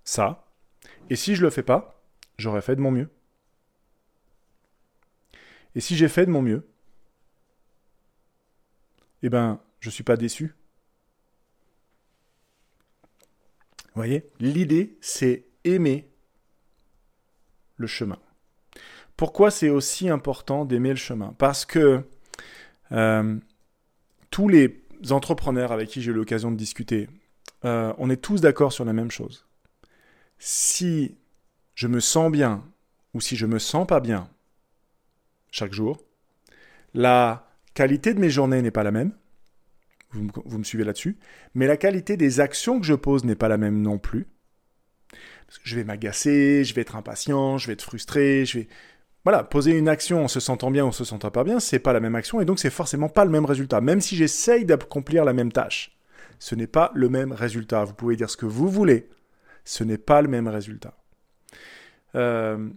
Ça. 0.04 0.44
Et 1.10 1.16
si 1.16 1.34
je 1.34 1.40
ne 1.40 1.46
le 1.46 1.50
fais 1.50 1.62
pas, 1.62 2.02
j'aurais 2.38 2.62
fait 2.62 2.76
de 2.76 2.80
mon 2.80 2.90
mieux. 2.90 3.10
Et 5.74 5.80
si 5.80 5.96
j'ai 5.96 6.08
fait 6.08 6.26
de 6.26 6.30
mon 6.30 6.42
mieux, 6.42 6.66
eh 9.22 9.28
ben, 9.28 9.60
je 9.80 9.88
ne 9.88 9.92
suis 9.92 10.02
pas 10.04 10.16
déçu. 10.16 10.54
Vous 13.94 14.00
voyez 14.00 14.24
L'idée, 14.38 14.96
c'est 15.00 15.44
aimer 15.64 16.08
le 17.76 17.86
chemin. 17.86 18.18
Pourquoi 19.16 19.50
c'est 19.50 19.68
aussi 19.68 20.08
important 20.08 20.64
d'aimer 20.64 20.90
le 20.90 20.96
chemin? 20.96 21.34
Parce 21.38 21.64
que 21.64 22.04
euh, 22.92 23.36
tous 24.30 24.48
les 24.48 24.82
entrepreneurs 25.10 25.72
avec 25.72 25.88
qui 25.88 26.02
j'ai 26.02 26.10
eu 26.10 26.14
l'occasion 26.14 26.50
de 26.50 26.56
discuter, 26.56 27.08
euh, 27.64 27.92
on 27.98 28.08
est 28.10 28.16
tous 28.16 28.40
d'accord 28.40 28.72
sur 28.72 28.84
la 28.84 28.92
même 28.92 29.10
chose. 29.10 29.46
Si 30.38 31.16
je 31.74 31.86
me 31.86 32.00
sens 32.00 32.30
bien 32.30 32.64
ou 33.12 33.20
si 33.20 33.36
je 33.36 33.46
me 33.46 33.58
sens 33.58 33.86
pas 33.86 34.00
bien 34.00 34.28
chaque 35.50 35.72
jour, 35.72 35.98
la 36.94 37.48
qualité 37.74 38.14
de 38.14 38.20
mes 38.20 38.30
journées 38.30 38.62
n'est 38.62 38.70
pas 38.70 38.84
la 38.84 38.90
même, 38.90 39.12
vous 40.12 40.58
me, 40.58 40.64
suivez 40.64 40.84
là-dessus. 40.84 41.16
Mais 41.54 41.66
la 41.66 41.76
qualité 41.76 42.16
des 42.16 42.40
actions 42.40 42.80
que 42.80 42.86
je 42.86 42.94
pose 42.94 43.24
n'est 43.24 43.36
pas 43.36 43.48
la 43.48 43.58
même 43.58 43.80
non 43.80 43.98
plus. 43.98 44.26
Je 45.62 45.76
vais 45.76 45.84
m'agacer, 45.84 46.64
je 46.64 46.74
vais 46.74 46.82
être 46.82 46.96
impatient, 46.96 47.58
je 47.58 47.66
vais 47.66 47.72
être 47.74 47.82
frustré, 47.82 48.44
je 48.44 48.60
vais... 48.60 48.68
Voilà, 49.24 49.44
poser 49.44 49.72
une 49.72 49.88
action 49.88 50.24
en 50.24 50.28
se 50.28 50.40
sentant 50.40 50.70
bien 50.70 50.84
ou 50.84 50.88
en 50.88 50.92
se 50.92 51.04
sentant 51.04 51.30
pas 51.30 51.44
bien, 51.44 51.60
c'est 51.60 51.78
pas 51.78 51.92
la 51.92 52.00
même 52.00 52.14
action 52.14 52.40
et 52.40 52.46
donc 52.46 52.58
c'est 52.58 52.70
forcément 52.70 53.10
pas 53.10 53.26
le 53.26 53.30
même 53.30 53.44
résultat. 53.44 53.82
Même 53.82 54.00
si 54.00 54.16
j'essaye 54.16 54.64
d'accomplir 54.64 55.26
la 55.26 55.34
même 55.34 55.52
tâche, 55.52 55.98
ce 56.38 56.54
n'est 56.54 56.66
pas 56.66 56.90
le 56.94 57.10
même 57.10 57.32
résultat. 57.32 57.84
Vous 57.84 57.92
pouvez 57.92 58.16
dire 58.16 58.30
ce 58.30 58.38
que 58.38 58.46
vous 58.46 58.68
voulez, 58.68 59.10
ce 59.64 59.84
n'est 59.84 59.98
pas 59.98 60.22
le 60.22 60.28
même 60.28 60.48
résultat. 60.48 60.96
Euh, 62.14 62.70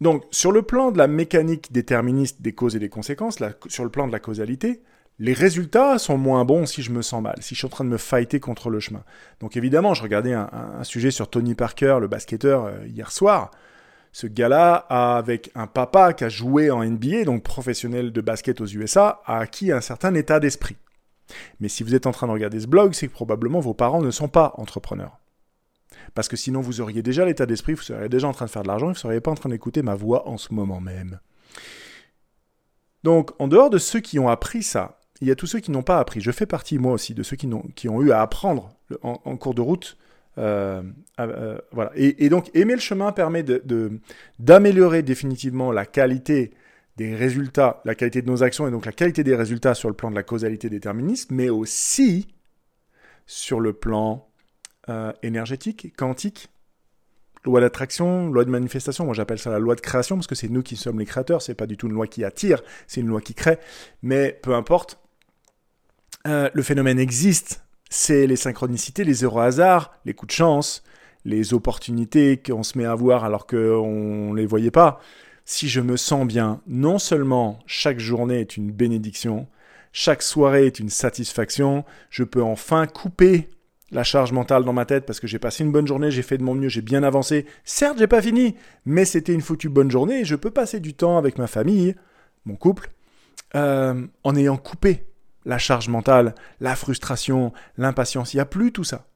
donc, 0.00 0.24
sur 0.32 0.50
le 0.50 0.62
plan 0.62 0.90
de 0.90 0.98
la 0.98 1.06
mécanique 1.06 1.72
déterministe 1.72 2.42
des 2.42 2.52
causes 2.52 2.74
et 2.74 2.80
des 2.80 2.88
conséquences, 2.88 3.38
sur 3.68 3.84
le 3.84 3.90
plan 3.90 4.08
de 4.08 4.12
la 4.12 4.18
causalité, 4.18 4.82
les 5.18 5.32
résultats 5.34 5.98
sont 5.98 6.18
moins 6.18 6.44
bons 6.44 6.66
si 6.66 6.82
je 6.82 6.90
me 6.90 7.02
sens 7.02 7.22
mal, 7.22 7.36
si 7.40 7.54
je 7.54 7.60
suis 7.60 7.66
en 7.66 7.70
train 7.70 7.84
de 7.84 7.90
me 7.90 7.98
fighter 7.98 8.40
contre 8.40 8.70
le 8.70 8.80
chemin. 8.80 9.04
Donc 9.40 9.56
évidemment, 9.56 9.94
je 9.94 10.02
regardais 10.02 10.32
un, 10.32 10.82
sujet 10.84 11.10
sur 11.10 11.28
Tony 11.28 11.54
Parker, 11.54 11.98
le 12.00 12.08
basketteur, 12.08 12.64
euh, 12.64 12.86
hier 12.86 13.12
soir. 13.12 13.50
Ce 14.12 14.26
gars-là, 14.26 14.74
avec 14.74 15.50
un 15.54 15.66
papa 15.66 16.12
qui 16.12 16.24
a 16.24 16.28
joué 16.28 16.70
en 16.70 16.84
NBA, 16.84 17.24
donc 17.24 17.42
professionnel 17.42 18.12
de 18.12 18.20
basket 18.20 18.60
aux 18.60 18.66
USA, 18.66 19.22
a 19.24 19.38
acquis 19.38 19.72
un 19.72 19.80
certain 19.80 20.14
état 20.14 20.38
d'esprit. 20.38 20.76
Mais 21.60 21.68
si 21.68 21.82
vous 21.82 21.94
êtes 21.94 22.06
en 22.06 22.12
train 22.12 22.26
de 22.26 22.32
regarder 22.32 22.60
ce 22.60 22.66
blog, 22.66 22.92
c'est 22.92 23.08
que 23.08 23.12
probablement 23.12 23.60
vos 23.60 23.74
parents 23.74 24.02
ne 24.02 24.10
sont 24.10 24.28
pas 24.28 24.52
entrepreneurs. 24.56 25.18
Parce 26.14 26.28
que 26.28 26.36
sinon, 26.36 26.60
vous 26.60 26.80
auriez 26.80 27.02
déjà 27.02 27.24
l'état 27.24 27.46
d'esprit, 27.46 27.74
vous 27.74 27.82
seriez 27.82 28.08
déjà 28.08 28.28
en 28.28 28.32
train 28.32 28.46
de 28.46 28.50
faire 28.50 28.62
de 28.62 28.68
l'argent, 28.68 28.86
vous 28.86 28.92
ne 28.92 28.98
seriez 28.98 29.20
pas 29.20 29.30
en 29.30 29.36
train 29.36 29.48
d'écouter 29.48 29.82
ma 29.82 29.94
voix 29.94 30.28
en 30.28 30.36
ce 30.36 30.52
moment 30.52 30.80
même. 30.80 31.20
Donc, 33.02 33.30
en 33.38 33.48
dehors 33.48 33.70
de 33.70 33.78
ceux 33.78 34.00
qui 34.00 34.18
ont 34.18 34.28
appris 34.28 34.62
ça, 34.62 35.00
il 35.22 35.28
y 35.28 35.30
a 35.30 35.36
tous 35.36 35.46
ceux 35.46 35.60
qui 35.60 35.70
n'ont 35.70 35.84
pas 35.84 36.00
appris. 36.00 36.20
Je 36.20 36.32
fais 36.32 36.46
partie, 36.46 36.78
moi 36.78 36.92
aussi, 36.92 37.14
de 37.14 37.22
ceux 37.22 37.36
qui, 37.36 37.46
ont, 37.46 37.62
qui 37.76 37.88
ont 37.88 38.02
eu 38.02 38.10
à 38.10 38.20
apprendre 38.22 38.74
en, 39.02 39.36
cours 39.36 39.54
de 39.54 39.60
route. 39.60 39.96
Euh, 40.36 40.82
euh, 41.20 41.58
voilà. 41.70 41.92
Et, 41.94 42.28
donc, 42.28 42.50
aimer 42.54 42.74
le 42.74 42.80
chemin 42.80 43.12
permet 43.12 43.44
d'améliorer 44.40 45.02
de, 45.02 45.06
définitivement 45.06 45.70
la 45.70 45.86
qualité 45.86 46.50
des 46.96 47.14
résultats, 47.14 47.80
la 47.84 47.94
qualité 47.94 48.20
de 48.20 48.28
nos 48.28 48.42
actions 48.42 48.66
et 48.66 48.72
donc 48.72 48.84
la 48.84 48.90
qualité 48.90 49.22
des 49.22 49.36
résultats 49.36 49.74
sur 49.74 49.88
le 49.88 49.94
plan 49.94 50.10
de 50.10 50.16
la 50.16 50.24
causalité 50.24 50.68
déterministe, 50.68 51.30
mais 51.30 51.50
aussi 51.50 52.26
sur 53.24 53.60
le 53.60 53.72
plan 53.72 54.28
euh, 54.88 55.12
énergétique, 55.22 55.94
quantique, 55.96 56.48
loi 57.44 57.60
d'attraction, 57.60 58.28
loi 58.28 58.44
de 58.44 58.50
manifestation. 58.50 59.04
Moi, 59.04 59.14
j'appelle 59.14 59.38
ça 59.38 59.50
la 59.50 59.60
loi 59.60 59.76
de 59.76 59.80
création 59.80 60.16
parce 60.16 60.26
que 60.26 60.34
c'est 60.34 60.48
nous 60.48 60.64
qui 60.64 60.74
sommes 60.74 60.98
les 60.98 61.06
créateurs. 61.06 61.42
C'est 61.42 61.54
pas 61.54 61.66
du 61.66 61.76
tout 61.76 61.86
une 61.86 61.94
loi 61.94 62.08
qui 62.08 62.24
attire, 62.24 62.60
c'est 62.88 63.00
une 63.00 63.06
loi 63.06 63.20
qui 63.20 63.34
crée. 63.34 63.58
Mais 64.02 64.36
peu 64.42 64.54
importe, 64.54 64.98
euh, 66.26 66.50
le 66.52 66.62
phénomène 66.62 66.98
existe. 66.98 67.64
C'est 67.90 68.26
les 68.26 68.36
synchronicités, 68.36 69.04
les 69.04 69.24
heureux 69.24 69.42
hasards, 69.42 69.94
les 70.04 70.14
coups 70.14 70.32
de 70.32 70.36
chance, 70.36 70.82
les 71.24 71.54
opportunités 71.54 72.38
qu'on 72.38 72.62
se 72.62 72.78
met 72.78 72.84
à 72.84 72.94
voir 72.94 73.24
alors 73.24 73.46
qu'on 73.46 74.32
ne 74.32 74.36
les 74.36 74.46
voyait 74.46 74.70
pas. 74.70 75.00
Si 75.44 75.68
je 75.68 75.80
me 75.80 75.96
sens 75.96 76.26
bien, 76.26 76.60
non 76.66 76.98
seulement 76.98 77.58
chaque 77.66 77.98
journée 77.98 78.40
est 78.40 78.56
une 78.56 78.70
bénédiction, 78.70 79.48
chaque 79.92 80.22
soirée 80.22 80.66
est 80.66 80.78
une 80.78 80.88
satisfaction, 80.88 81.84
je 82.08 82.24
peux 82.24 82.42
enfin 82.42 82.86
couper 82.86 83.48
la 83.90 84.04
charge 84.04 84.32
mentale 84.32 84.64
dans 84.64 84.72
ma 84.72 84.86
tête 84.86 85.04
parce 85.04 85.20
que 85.20 85.26
j'ai 85.26 85.38
passé 85.38 85.64
une 85.64 85.72
bonne 85.72 85.86
journée, 85.86 86.10
j'ai 86.10 86.22
fait 86.22 86.38
de 86.38 86.42
mon 86.42 86.54
mieux, 86.54 86.68
j'ai 86.68 86.80
bien 86.80 87.02
avancé. 87.02 87.44
Certes, 87.64 87.98
j'ai 87.98 88.06
pas 88.06 88.22
fini, 88.22 88.54
mais 88.86 89.04
c'était 89.04 89.34
une 89.34 89.42
foutue 89.42 89.68
bonne 89.68 89.90
journée 89.90 90.20
et 90.20 90.24
je 90.24 90.36
peux 90.36 90.50
passer 90.50 90.80
du 90.80 90.94
temps 90.94 91.18
avec 91.18 91.36
ma 91.36 91.46
famille, 91.46 91.94
mon 92.46 92.56
couple, 92.56 92.90
euh, 93.54 94.06
en 94.24 94.34
ayant 94.34 94.56
coupé 94.56 95.04
la 95.44 95.58
charge 95.58 95.88
mentale, 95.88 96.34
la 96.60 96.76
frustration, 96.76 97.52
l'impatience. 97.76 98.34
Il 98.34 98.36
n'y 98.36 98.42
a 98.42 98.46
plus 98.46 98.72
tout 98.72 98.84
ça. 98.84 99.06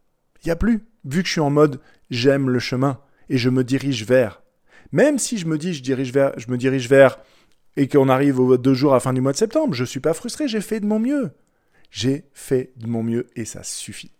Il 0.43 0.49
n'y 0.49 0.53
a 0.53 0.57
plus. 0.57 0.85
Vu 1.05 1.23
que 1.23 1.29
je 1.29 1.33
suis 1.33 1.41
en 1.41 1.51
mode 1.51 1.81
j'aime 2.11 2.51
le 2.51 2.59
chemin 2.59 3.01
et 3.29 3.39
je 3.39 3.51
me 3.51 3.65
dirige 3.65 4.05
vers. 4.05 4.43
Même 4.93 5.19
si 5.19 5.39
je 5.39 5.47
me 5.47 5.59
dis 5.59 5.75
je, 5.75 5.83
dirige 5.83 6.13
vers, 6.13 6.39
je 6.39 6.51
me 6.51 6.57
dirige 6.57 6.89
vers 6.89 7.19
et 7.77 7.89
qu'on 7.89 8.09
arrive 8.09 8.41
aux 8.41 8.57
deux 8.57 8.75
jours 8.75 8.93
à 8.93 8.97
la 8.97 9.01
fin 9.01 9.13
du 9.13 9.21
mois 9.21 9.33
de 9.33 9.37
septembre, 9.37 9.75
je 9.75 9.83
ne 9.83 9.87
suis 9.87 10.01
pas 10.01 10.15
frustré, 10.15 10.49
j'ai 10.49 10.61
fait 10.61 10.81
de 10.81 10.87
mon 10.87 10.99
mieux. 10.99 11.33
J'ai 11.91 12.25
fait 12.33 12.73
de 12.77 12.87
mon 12.87 13.03
mieux 13.03 13.27
et 13.37 13.45
ça 13.45 13.63
suffit. 13.63 14.13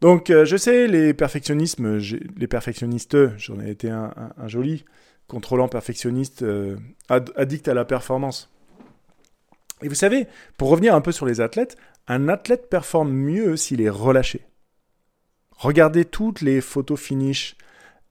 Donc, 0.00 0.28
euh, 0.30 0.44
je 0.44 0.56
sais, 0.56 0.86
les 0.86 1.14
perfectionnismes, 1.14 1.98
les 2.36 2.46
perfectionnistes, 2.46 3.36
j'en 3.38 3.60
ai 3.60 3.70
été 3.70 3.88
un, 3.88 4.12
joli, 4.46 4.84
contrôlant 5.26 5.68
perfectionniste, 5.68 6.42
euh, 6.42 6.76
addict 7.08 7.66
à 7.68 7.74
la 7.74 7.84
performance. 7.84 8.52
Et 9.82 9.88
vous 9.88 9.94
savez, 9.94 10.26
pour 10.56 10.70
revenir 10.70 10.94
un 10.94 11.00
peu 11.00 11.12
sur 11.12 11.26
les 11.26 11.40
athlètes, 11.40 11.76
un 12.08 12.28
athlète 12.28 12.68
performe 12.70 13.12
mieux 13.12 13.56
s'il 13.56 13.80
est 13.80 13.90
relâché. 13.90 14.46
Regardez 15.50 16.04
toutes 16.04 16.40
les 16.40 16.60
photos 16.60 17.00
finish, 17.00 17.56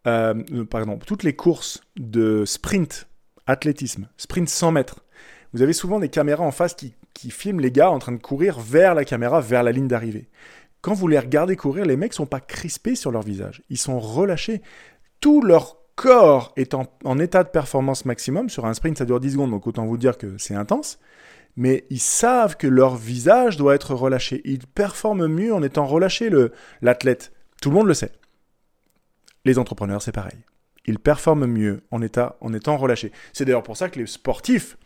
euh, 0.07 0.33
pardon, 0.69 0.97
toutes 0.97 1.23
les 1.23 1.35
courses 1.35 1.81
de 1.95 2.43
sprint, 2.45 3.07
athlétisme, 3.47 4.07
sprint 4.17 4.49
100 4.49 4.71
mètres. 4.71 5.05
Vous 5.53 5.61
avez 5.61 5.73
souvent 5.73 5.99
des 5.99 6.09
caméras 6.09 6.43
en 6.43 6.51
face 6.51 6.73
qui, 6.73 6.93
qui 7.13 7.31
filment 7.31 7.61
les 7.61 7.71
gars 7.71 7.89
en 7.89 7.99
train 7.99 8.11
de 8.11 8.21
courir 8.21 8.59
vers 8.59 8.93
la 8.93 9.05
caméra, 9.05 9.41
vers 9.41 9.63
la 9.63 9.71
ligne 9.71 9.87
d'arrivée. 9.87 10.27
Quand 10.81 10.93
vous 10.93 11.07
les 11.07 11.17
regardez 11.17 11.55
courir, 11.55 11.85
les 11.85 11.97
mecs 11.97 12.13
sont 12.13 12.27
pas 12.27 12.39
crispés 12.39 12.93
sur 12.93 13.09
leur 13.09 13.23
visage. 13.23 13.63
Ils 13.69 13.77
sont 13.77 13.99
relâchés. 13.99 14.61
Tout 15.19 15.41
leur 15.41 15.77
corps 15.95 16.53
est 16.57 16.75
en, 16.75 17.19
état 17.19 17.43
de 17.43 17.49
performance 17.49 18.05
maximum. 18.05 18.49
Sur 18.49 18.65
un 18.65 18.73
sprint, 18.73 18.97
ça 18.97 19.05
dure 19.05 19.19
10 19.19 19.31
secondes, 19.31 19.51
donc 19.51 19.65
autant 19.65 19.85
vous 19.85 19.97
dire 19.97 20.17
que 20.17 20.37
c'est 20.37 20.53
intense. 20.53 20.99
Mais 21.55 21.85
ils 21.89 22.01
savent 22.01 22.57
que 22.57 22.67
leur 22.67 22.95
visage 22.95 23.57
doit 23.57 23.75
être 23.75 23.93
relâché. 23.93 24.41
Ils 24.43 24.67
performent 24.67 25.27
mieux 25.27 25.53
en 25.53 25.63
étant 25.63 25.85
relâchés, 25.85 26.29
l'athlète. 26.81 27.31
Tout 27.61 27.69
le 27.69 27.75
monde 27.75 27.87
le 27.87 27.93
sait. 27.93 28.11
Les 29.45 29.57
entrepreneurs, 29.57 30.01
c'est 30.01 30.11
pareil. 30.11 30.37
Ils 30.85 30.99
performent 30.99 31.45
mieux 31.45 31.81
en, 31.91 32.01
état, 32.01 32.35
en 32.41 32.53
étant 32.53 32.77
relâchés. 32.77 33.11
C'est 33.33 33.45
d'ailleurs 33.45 33.63
pour 33.63 33.77
ça 33.77 33.89
que 33.89 33.99
les 33.99 34.05
sportifs 34.05 34.77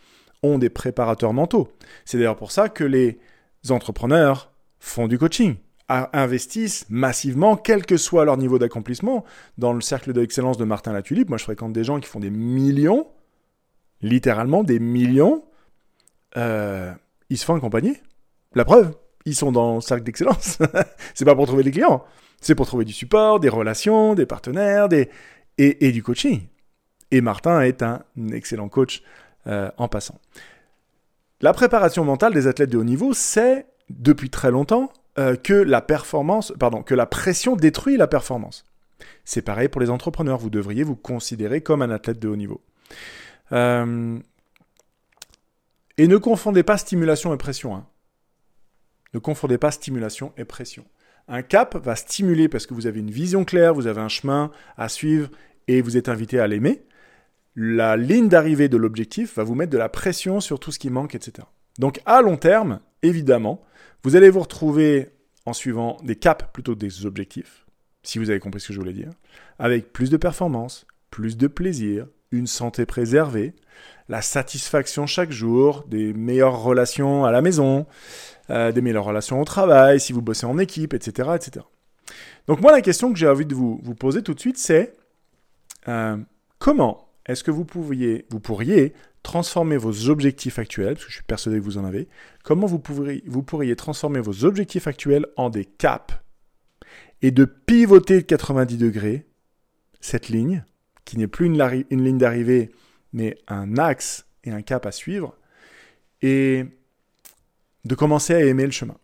ont 0.42 0.58
des 0.58 0.70
préparateurs 0.70 1.32
mentaux. 1.32 1.68
C'est 2.04 2.18
d'ailleurs 2.18 2.36
pour 2.36 2.52
ça 2.52 2.68
que 2.68 2.84
les 2.84 3.18
entrepreneurs 3.68 4.52
font 4.78 5.08
du 5.08 5.18
coaching 5.18 5.56
investissent 6.12 6.86
massivement, 6.88 7.56
quel 7.56 7.84
que 7.84 7.96
soit 7.96 8.24
leur 8.24 8.36
niveau 8.36 8.58
d'accomplissement. 8.58 9.24
Dans 9.58 9.72
le 9.72 9.80
cercle 9.80 10.12
d'excellence 10.12 10.56
de 10.56 10.64
Martin 10.64 10.92
Latulipe, 10.92 11.28
moi 11.28 11.38
je 11.38 11.44
fréquente 11.44 11.72
des 11.72 11.84
gens 11.84 11.98
qui 12.00 12.08
font 12.08 12.20
des 12.20 12.30
millions, 12.30 13.08
littéralement 14.00 14.62
des 14.62 14.78
millions, 14.78 15.44
euh, 16.36 16.92
ils 17.28 17.38
se 17.38 17.44
font 17.44 17.54
accompagner. 17.54 18.00
La 18.54 18.64
preuve, 18.64 18.94
ils 19.24 19.34
sont 19.34 19.52
dans 19.52 19.76
le 19.76 19.80
cercle 19.80 20.04
d'excellence. 20.04 20.58
c'est 21.14 21.24
pas 21.24 21.34
pour 21.34 21.46
trouver 21.46 21.62
des 21.62 21.70
clients, 21.70 22.04
c'est 22.40 22.54
pour 22.54 22.66
trouver 22.66 22.84
du 22.84 22.92
support, 22.92 23.40
des 23.40 23.48
relations, 23.48 24.14
des 24.14 24.26
partenaires, 24.26 24.88
des... 24.88 25.08
Et, 25.62 25.92
du 25.92 26.02
coaching. 26.02 26.46
Et 27.10 27.20
Martin 27.20 27.60
est 27.60 27.82
un 27.82 28.00
excellent 28.32 28.70
coach 28.70 29.02
euh, 29.46 29.70
en 29.76 29.88
passant. 29.88 30.18
La 31.42 31.52
préparation 31.52 32.02
mentale 32.02 32.32
des 32.32 32.46
athlètes 32.46 32.70
de 32.70 32.78
haut 32.78 32.84
niveau, 32.84 33.12
c'est 33.12 33.66
depuis 33.90 34.30
très 34.30 34.50
longtemps 34.50 34.90
euh, 35.18 35.36
que 35.36 35.52
la 35.52 35.82
performance, 35.82 36.54
pardon, 36.58 36.82
que 36.82 36.94
la 36.94 37.04
pression 37.04 37.56
détruit 37.56 37.98
la 37.98 38.06
performance. 38.06 38.64
C'est 39.26 39.42
pareil 39.42 39.68
pour 39.68 39.82
les 39.82 39.90
entrepreneurs. 39.90 40.38
Vous 40.38 40.48
devriez 40.48 40.82
vous 40.82 40.96
considérer 40.96 41.60
comme 41.60 41.82
un 41.82 41.90
athlète 41.90 42.18
de 42.18 42.28
haut 42.28 42.36
niveau. 42.36 42.62
Et 46.00 46.08
ne 46.08 46.16
confondez 46.16 46.62
pas 46.62 46.78
stimulation 46.78 47.34
et 47.34 47.36
pression. 47.36 47.76
Hein. 47.76 47.86
Ne 49.12 49.18
confondez 49.18 49.58
pas 49.58 49.70
stimulation 49.70 50.32
et 50.38 50.46
pression. 50.46 50.86
Un 51.28 51.42
cap 51.42 51.76
va 51.76 51.94
stimuler 51.94 52.48
parce 52.48 52.66
que 52.66 52.72
vous 52.72 52.86
avez 52.86 53.00
une 53.00 53.10
vision 53.10 53.44
claire, 53.44 53.74
vous 53.74 53.86
avez 53.86 54.00
un 54.00 54.08
chemin 54.08 54.50
à 54.78 54.88
suivre 54.88 55.28
et 55.68 55.82
vous 55.82 55.98
êtes 55.98 56.08
invité 56.08 56.40
à 56.40 56.46
l'aimer. 56.46 56.86
La 57.54 57.98
ligne 57.98 58.30
d'arrivée 58.30 58.70
de 58.70 58.78
l'objectif 58.78 59.36
va 59.36 59.42
vous 59.42 59.54
mettre 59.54 59.72
de 59.72 59.76
la 59.76 59.90
pression 59.90 60.40
sur 60.40 60.58
tout 60.58 60.72
ce 60.72 60.78
qui 60.78 60.88
manque, 60.88 61.14
etc. 61.14 61.46
Donc 61.78 62.00
à 62.06 62.22
long 62.22 62.38
terme, 62.38 62.80
évidemment, 63.02 63.62
vous 64.02 64.16
allez 64.16 64.30
vous 64.30 64.40
retrouver 64.40 65.10
en 65.44 65.52
suivant 65.52 65.98
des 66.02 66.16
caps 66.16 66.46
plutôt 66.54 66.72
que 66.74 66.80
des 66.80 67.04
objectifs, 67.04 67.66
si 68.04 68.18
vous 68.18 68.30
avez 68.30 68.40
compris 68.40 68.60
ce 68.62 68.68
que 68.68 68.72
je 68.72 68.78
voulais 68.78 68.94
dire, 68.94 69.12
avec 69.58 69.92
plus 69.92 70.08
de 70.08 70.16
performance, 70.16 70.86
plus 71.10 71.36
de 71.36 71.46
plaisir, 71.46 72.06
une 72.32 72.46
santé 72.46 72.86
préservée, 72.86 73.54
la 74.08 74.22
satisfaction 74.22 75.06
chaque 75.06 75.30
jour, 75.30 75.84
des 75.88 76.12
meilleures 76.12 76.62
relations 76.62 77.24
à 77.24 77.30
la 77.30 77.42
maison, 77.42 77.86
euh, 78.50 78.72
des 78.72 78.80
meilleures 78.80 79.04
relations 79.04 79.40
au 79.40 79.44
travail, 79.44 80.00
si 80.00 80.12
vous 80.12 80.22
bossez 80.22 80.46
en 80.46 80.58
équipe, 80.58 80.94
etc. 80.94 81.30
etc. 81.34 81.64
Donc 82.46 82.60
moi, 82.60 82.72
la 82.72 82.80
question 82.80 83.12
que 83.12 83.18
j'ai 83.18 83.28
envie 83.28 83.46
de 83.46 83.54
vous, 83.54 83.80
vous, 83.82 83.94
poser 83.94 84.22
tout 84.22 84.34
de 84.34 84.40
suite, 84.40 84.58
c'est 84.58 84.94
euh, 85.88 86.16
comment 86.58 87.08
est-ce 87.26 87.44
que 87.44 87.50
vous 87.50 87.64
pourriez, 87.64 88.26
vous 88.30 88.40
pourriez 88.40 88.94
transformer 89.22 89.76
vos 89.76 90.08
objectifs 90.08 90.58
actuels, 90.58 90.94
parce 90.94 91.04
que 91.04 91.10
je 91.10 91.16
suis 91.16 91.24
persuadé 91.24 91.58
que 91.58 91.64
vous 91.64 91.78
en 91.78 91.84
avez, 91.84 92.08
comment 92.42 92.66
vous 92.66 92.78
pourriez, 92.78 93.22
vous 93.26 93.42
pourriez 93.42 93.76
transformer 93.76 94.20
vos 94.20 94.44
objectifs 94.44 94.86
actuels 94.86 95.26
en 95.36 95.50
des 95.50 95.64
caps 95.64 96.14
et 97.22 97.30
de 97.30 97.44
pivoter 97.44 98.16
de 98.16 98.26
90 98.26 98.78
degrés 98.78 99.26
cette 100.00 100.28
ligne, 100.28 100.64
qui 101.10 101.18
n'est 101.18 101.26
plus 101.26 101.46
une, 101.46 102.04
ligne 102.04 102.18
d'arrivée, 102.18 102.70
mais 103.12 103.36
un 103.48 103.78
axe 103.78 104.26
et 104.44 104.52
un 104.52 104.62
cap 104.62 104.86
à 104.86 104.92
suivre, 104.92 105.36
et 106.22 106.64
de 107.84 107.94
commencer 107.96 108.32
à 108.32 108.44
aimer 108.44 108.64
le 108.64 108.70
chemin. 108.70 108.94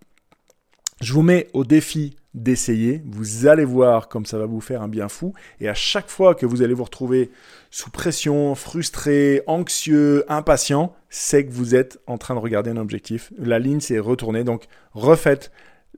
Je 1.00 1.12
vous 1.12 1.22
mets 1.22 1.48
au 1.52 1.64
défi 1.64 2.14
d'essayer. 2.32 3.02
Vous 3.06 3.48
allez 3.48 3.64
voir 3.64 4.08
comme 4.08 4.24
ça 4.24 4.38
va 4.38 4.46
vous 4.46 4.60
faire 4.60 4.82
un 4.82 4.88
bien 4.88 5.08
fou. 5.08 5.32
Et 5.58 5.68
à 5.68 5.74
chaque 5.74 6.08
fois 6.08 6.36
que 6.36 6.46
vous 6.46 6.62
allez 6.62 6.74
vous 6.74 6.84
retrouver 6.84 7.32
sous 7.72 7.90
pression, 7.90 8.54
frustré, 8.54 9.42
anxieux, 9.48 10.24
impatient, 10.28 10.94
c'est 11.10 11.44
que 11.44 11.50
vous 11.50 11.74
êtes 11.74 11.98
en 12.06 12.18
train 12.18 12.36
de 12.36 12.40
regarder 12.40 12.70
un 12.70 12.76
objectif. 12.76 13.32
La 13.36 13.58
ligne 13.58 13.80
s'est 13.80 13.98
retournée. 13.98 14.44
Donc 14.44 14.66
refaites 14.92 15.50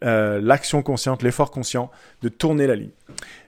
euh, 0.05 0.41
l'action 0.41 0.83
consciente, 0.83 1.23
l'effort 1.23 1.51
conscient 1.51 1.91
de 2.23 2.29
tourner 2.29 2.67
la 2.67 2.77
ligne. 2.77 2.91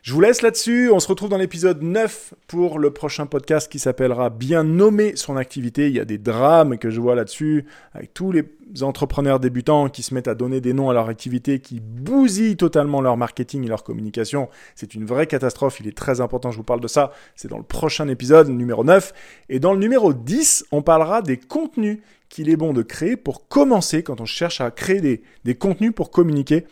Je 0.02 0.12
vous 0.12 0.20
laisse 0.20 0.42
là-dessus. 0.42 0.90
On 0.90 0.98
se 0.98 1.06
retrouve 1.06 1.28
dans 1.28 1.36
l'épisode 1.36 1.82
9 1.82 2.34
pour 2.48 2.78
le 2.78 2.90
prochain 2.90 3.26
podcast 3.26 3.70
qui 3.70 3.78
s'appellera 3.78 4.30
Bien 4.30 4.64
nommer 4.64 5.14
son 5.14 5.36
activité. 5.36 5.88
Il 5.88 5.94
y 5.94 6.00
a 6.00 6.04
des 6.04 6.18
drames 6.18 6.78
que 6.78 6.90
je 6.90 7.00
vois 7.00 7.14
là-dessus 7.14 7.66
avec 7.94 8.14
tous 8.14 8.32
les 8.32 8.44
entrepreneurs 8.80 9.40
débutants 9.40 9.88
qui 9.88 10.02
se 10.02 10.14
mettent 10.14 10.28
à 10.28 10.34
donner 10.34 10.60
des 10.60 10.72
noms 10.72 10.90
à 10.90 10.94
leur 10.94 11.08
activité, 11.08 11.60
qui 11.60 11.80
bousillent 11.80 12.56
totalement 12.56 13.00
leur 13.00 13.16
marketing 13.16 13.64
et 13.64 13.68
leur 13.68 13.84
communication. 13.84 14.48
C'est 14.74 14.94
une 14.94 15.04
vraie 15.04 15.26
catastrophe. 15.26 15.80
Il 15.80 15.86
est 15.86 15.96
très 15.96 16.20
important. 16.20 16.50
Je 16.50 16.56
vous 16.56 16.64
parle 16.64 16.80
de 16.80 16.88
ça. 16.88 17.12
C'est 17.36 17.48
dans 17.48 17.58
le 17.58 17.64
prochain 17.64 18.08
épisode, 18.08 18.48
numéro 18.48 18.82
9. 18.82 19.12
Et 19.50 19.60
dans 19.60 19.72
le 19.72 19.78
numéro 19.78 20.14
10, 20.14 20.66
on 20.72 20.82
parlera 20.82 21.22
des 21.22 21.36
contenus 21.36 21.98
qu'il 22.30 22.48
est 22.48 22.56
bon 22.56 22.72
de 22.72 22.82
créer 22.82 23.16
pour 23.16 23.48
commencer 23.48 24.02
quand 24.02 24.20
on 24.20 24.24
cherche 24.24 24.62
à 24.62 24.70
créer 24.70 25.22
des, 25.44 25.54
contenus 25.56 25.92
pour 25.94 26.10
communiquer 26.10 26.64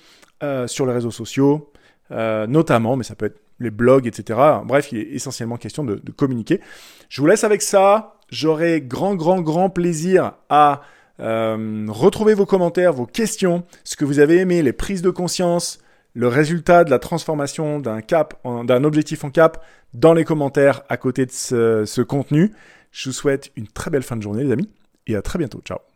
euh, 0.42 0.66
sur 0.66 0.86
les 0.86 0.92
réseaux 0.92 1.10
sociaux, 1.10 1.70
euh, 2.12 2.46
notamment, 2.46 2.96
mais 2.96 3.04
ça 3.04 3.14
peut 3.14 3.26
être 3.26 3.40
les 3.60 3.70
blogs, 3.70 4.06
etc. 4.06 4.38
Bref, 4.64 4.92
il 4.92 4.98
est 4.98 5.10
essentiellement 5.10 5.56
question 5.56 5.84
de, 5.84 6.00
communiquer. 6.16 6.60
Je 7.08 7.20
vous 7.20 7.26
laisse 7.26 7.44
avec 7.44 7.60
ça. 7.60 8.14
J'aurai 8.30 8.80
grand, 8.80 9.16
grand, 9.16 9.40
grand 9.40 9.68
plaisir 9.68 10.34
à 10.48 10.82
euh, 11.18 11.86
retrouver 11.88 12.34
vos 12.34 12.46
commentaires, 12.46 12.92
vos 12.92 13.06
questions, 13.06 13.64
ce 13.82 13.96
que 13.96 14.04
vous 14.04 14.20
avez 14.20 14.36
aimé, 14.36 14.62
les 14.62 14.72
prises 14.72 15.02
de 15.02 15.10
conscience, 15.10 15.80
le 16.14 16.28
résultat 16.28 16.84
de 16.84 16.90
la 16.90 17.00
transformation 17.00 17.80
d'un 17.80 18.00
cap, 18.00 18.34
d'un 18.44 18.84
objectif 18.84 19.24
en 19.24 19.30
cap, 19.30 19.64
dans 19.92 20.14
les 20.14 20.24
commentaires 20.24 20.82
à 20.88 20.96
côté 20.96 21.26
de 21.26 21.32
ce 21.32 22.00
contenu. 22.02 22.52
Je 22.92 23.08
vous 23.08 23.14
souhaite 23.14 23.50
une 23.56 23.66
très 23.66 23.90
belle 23.90 24.04
fin 24.04 24.16
de 24.16 24.22
journée, 24.22 24.44
les 24.44 24.52
amis 24.52 24.68
et 25.08 25.16
à 25.16 25.22
très 25.22 25.38
bientôt. 25.38 25.60
Ciao 25.64 25.87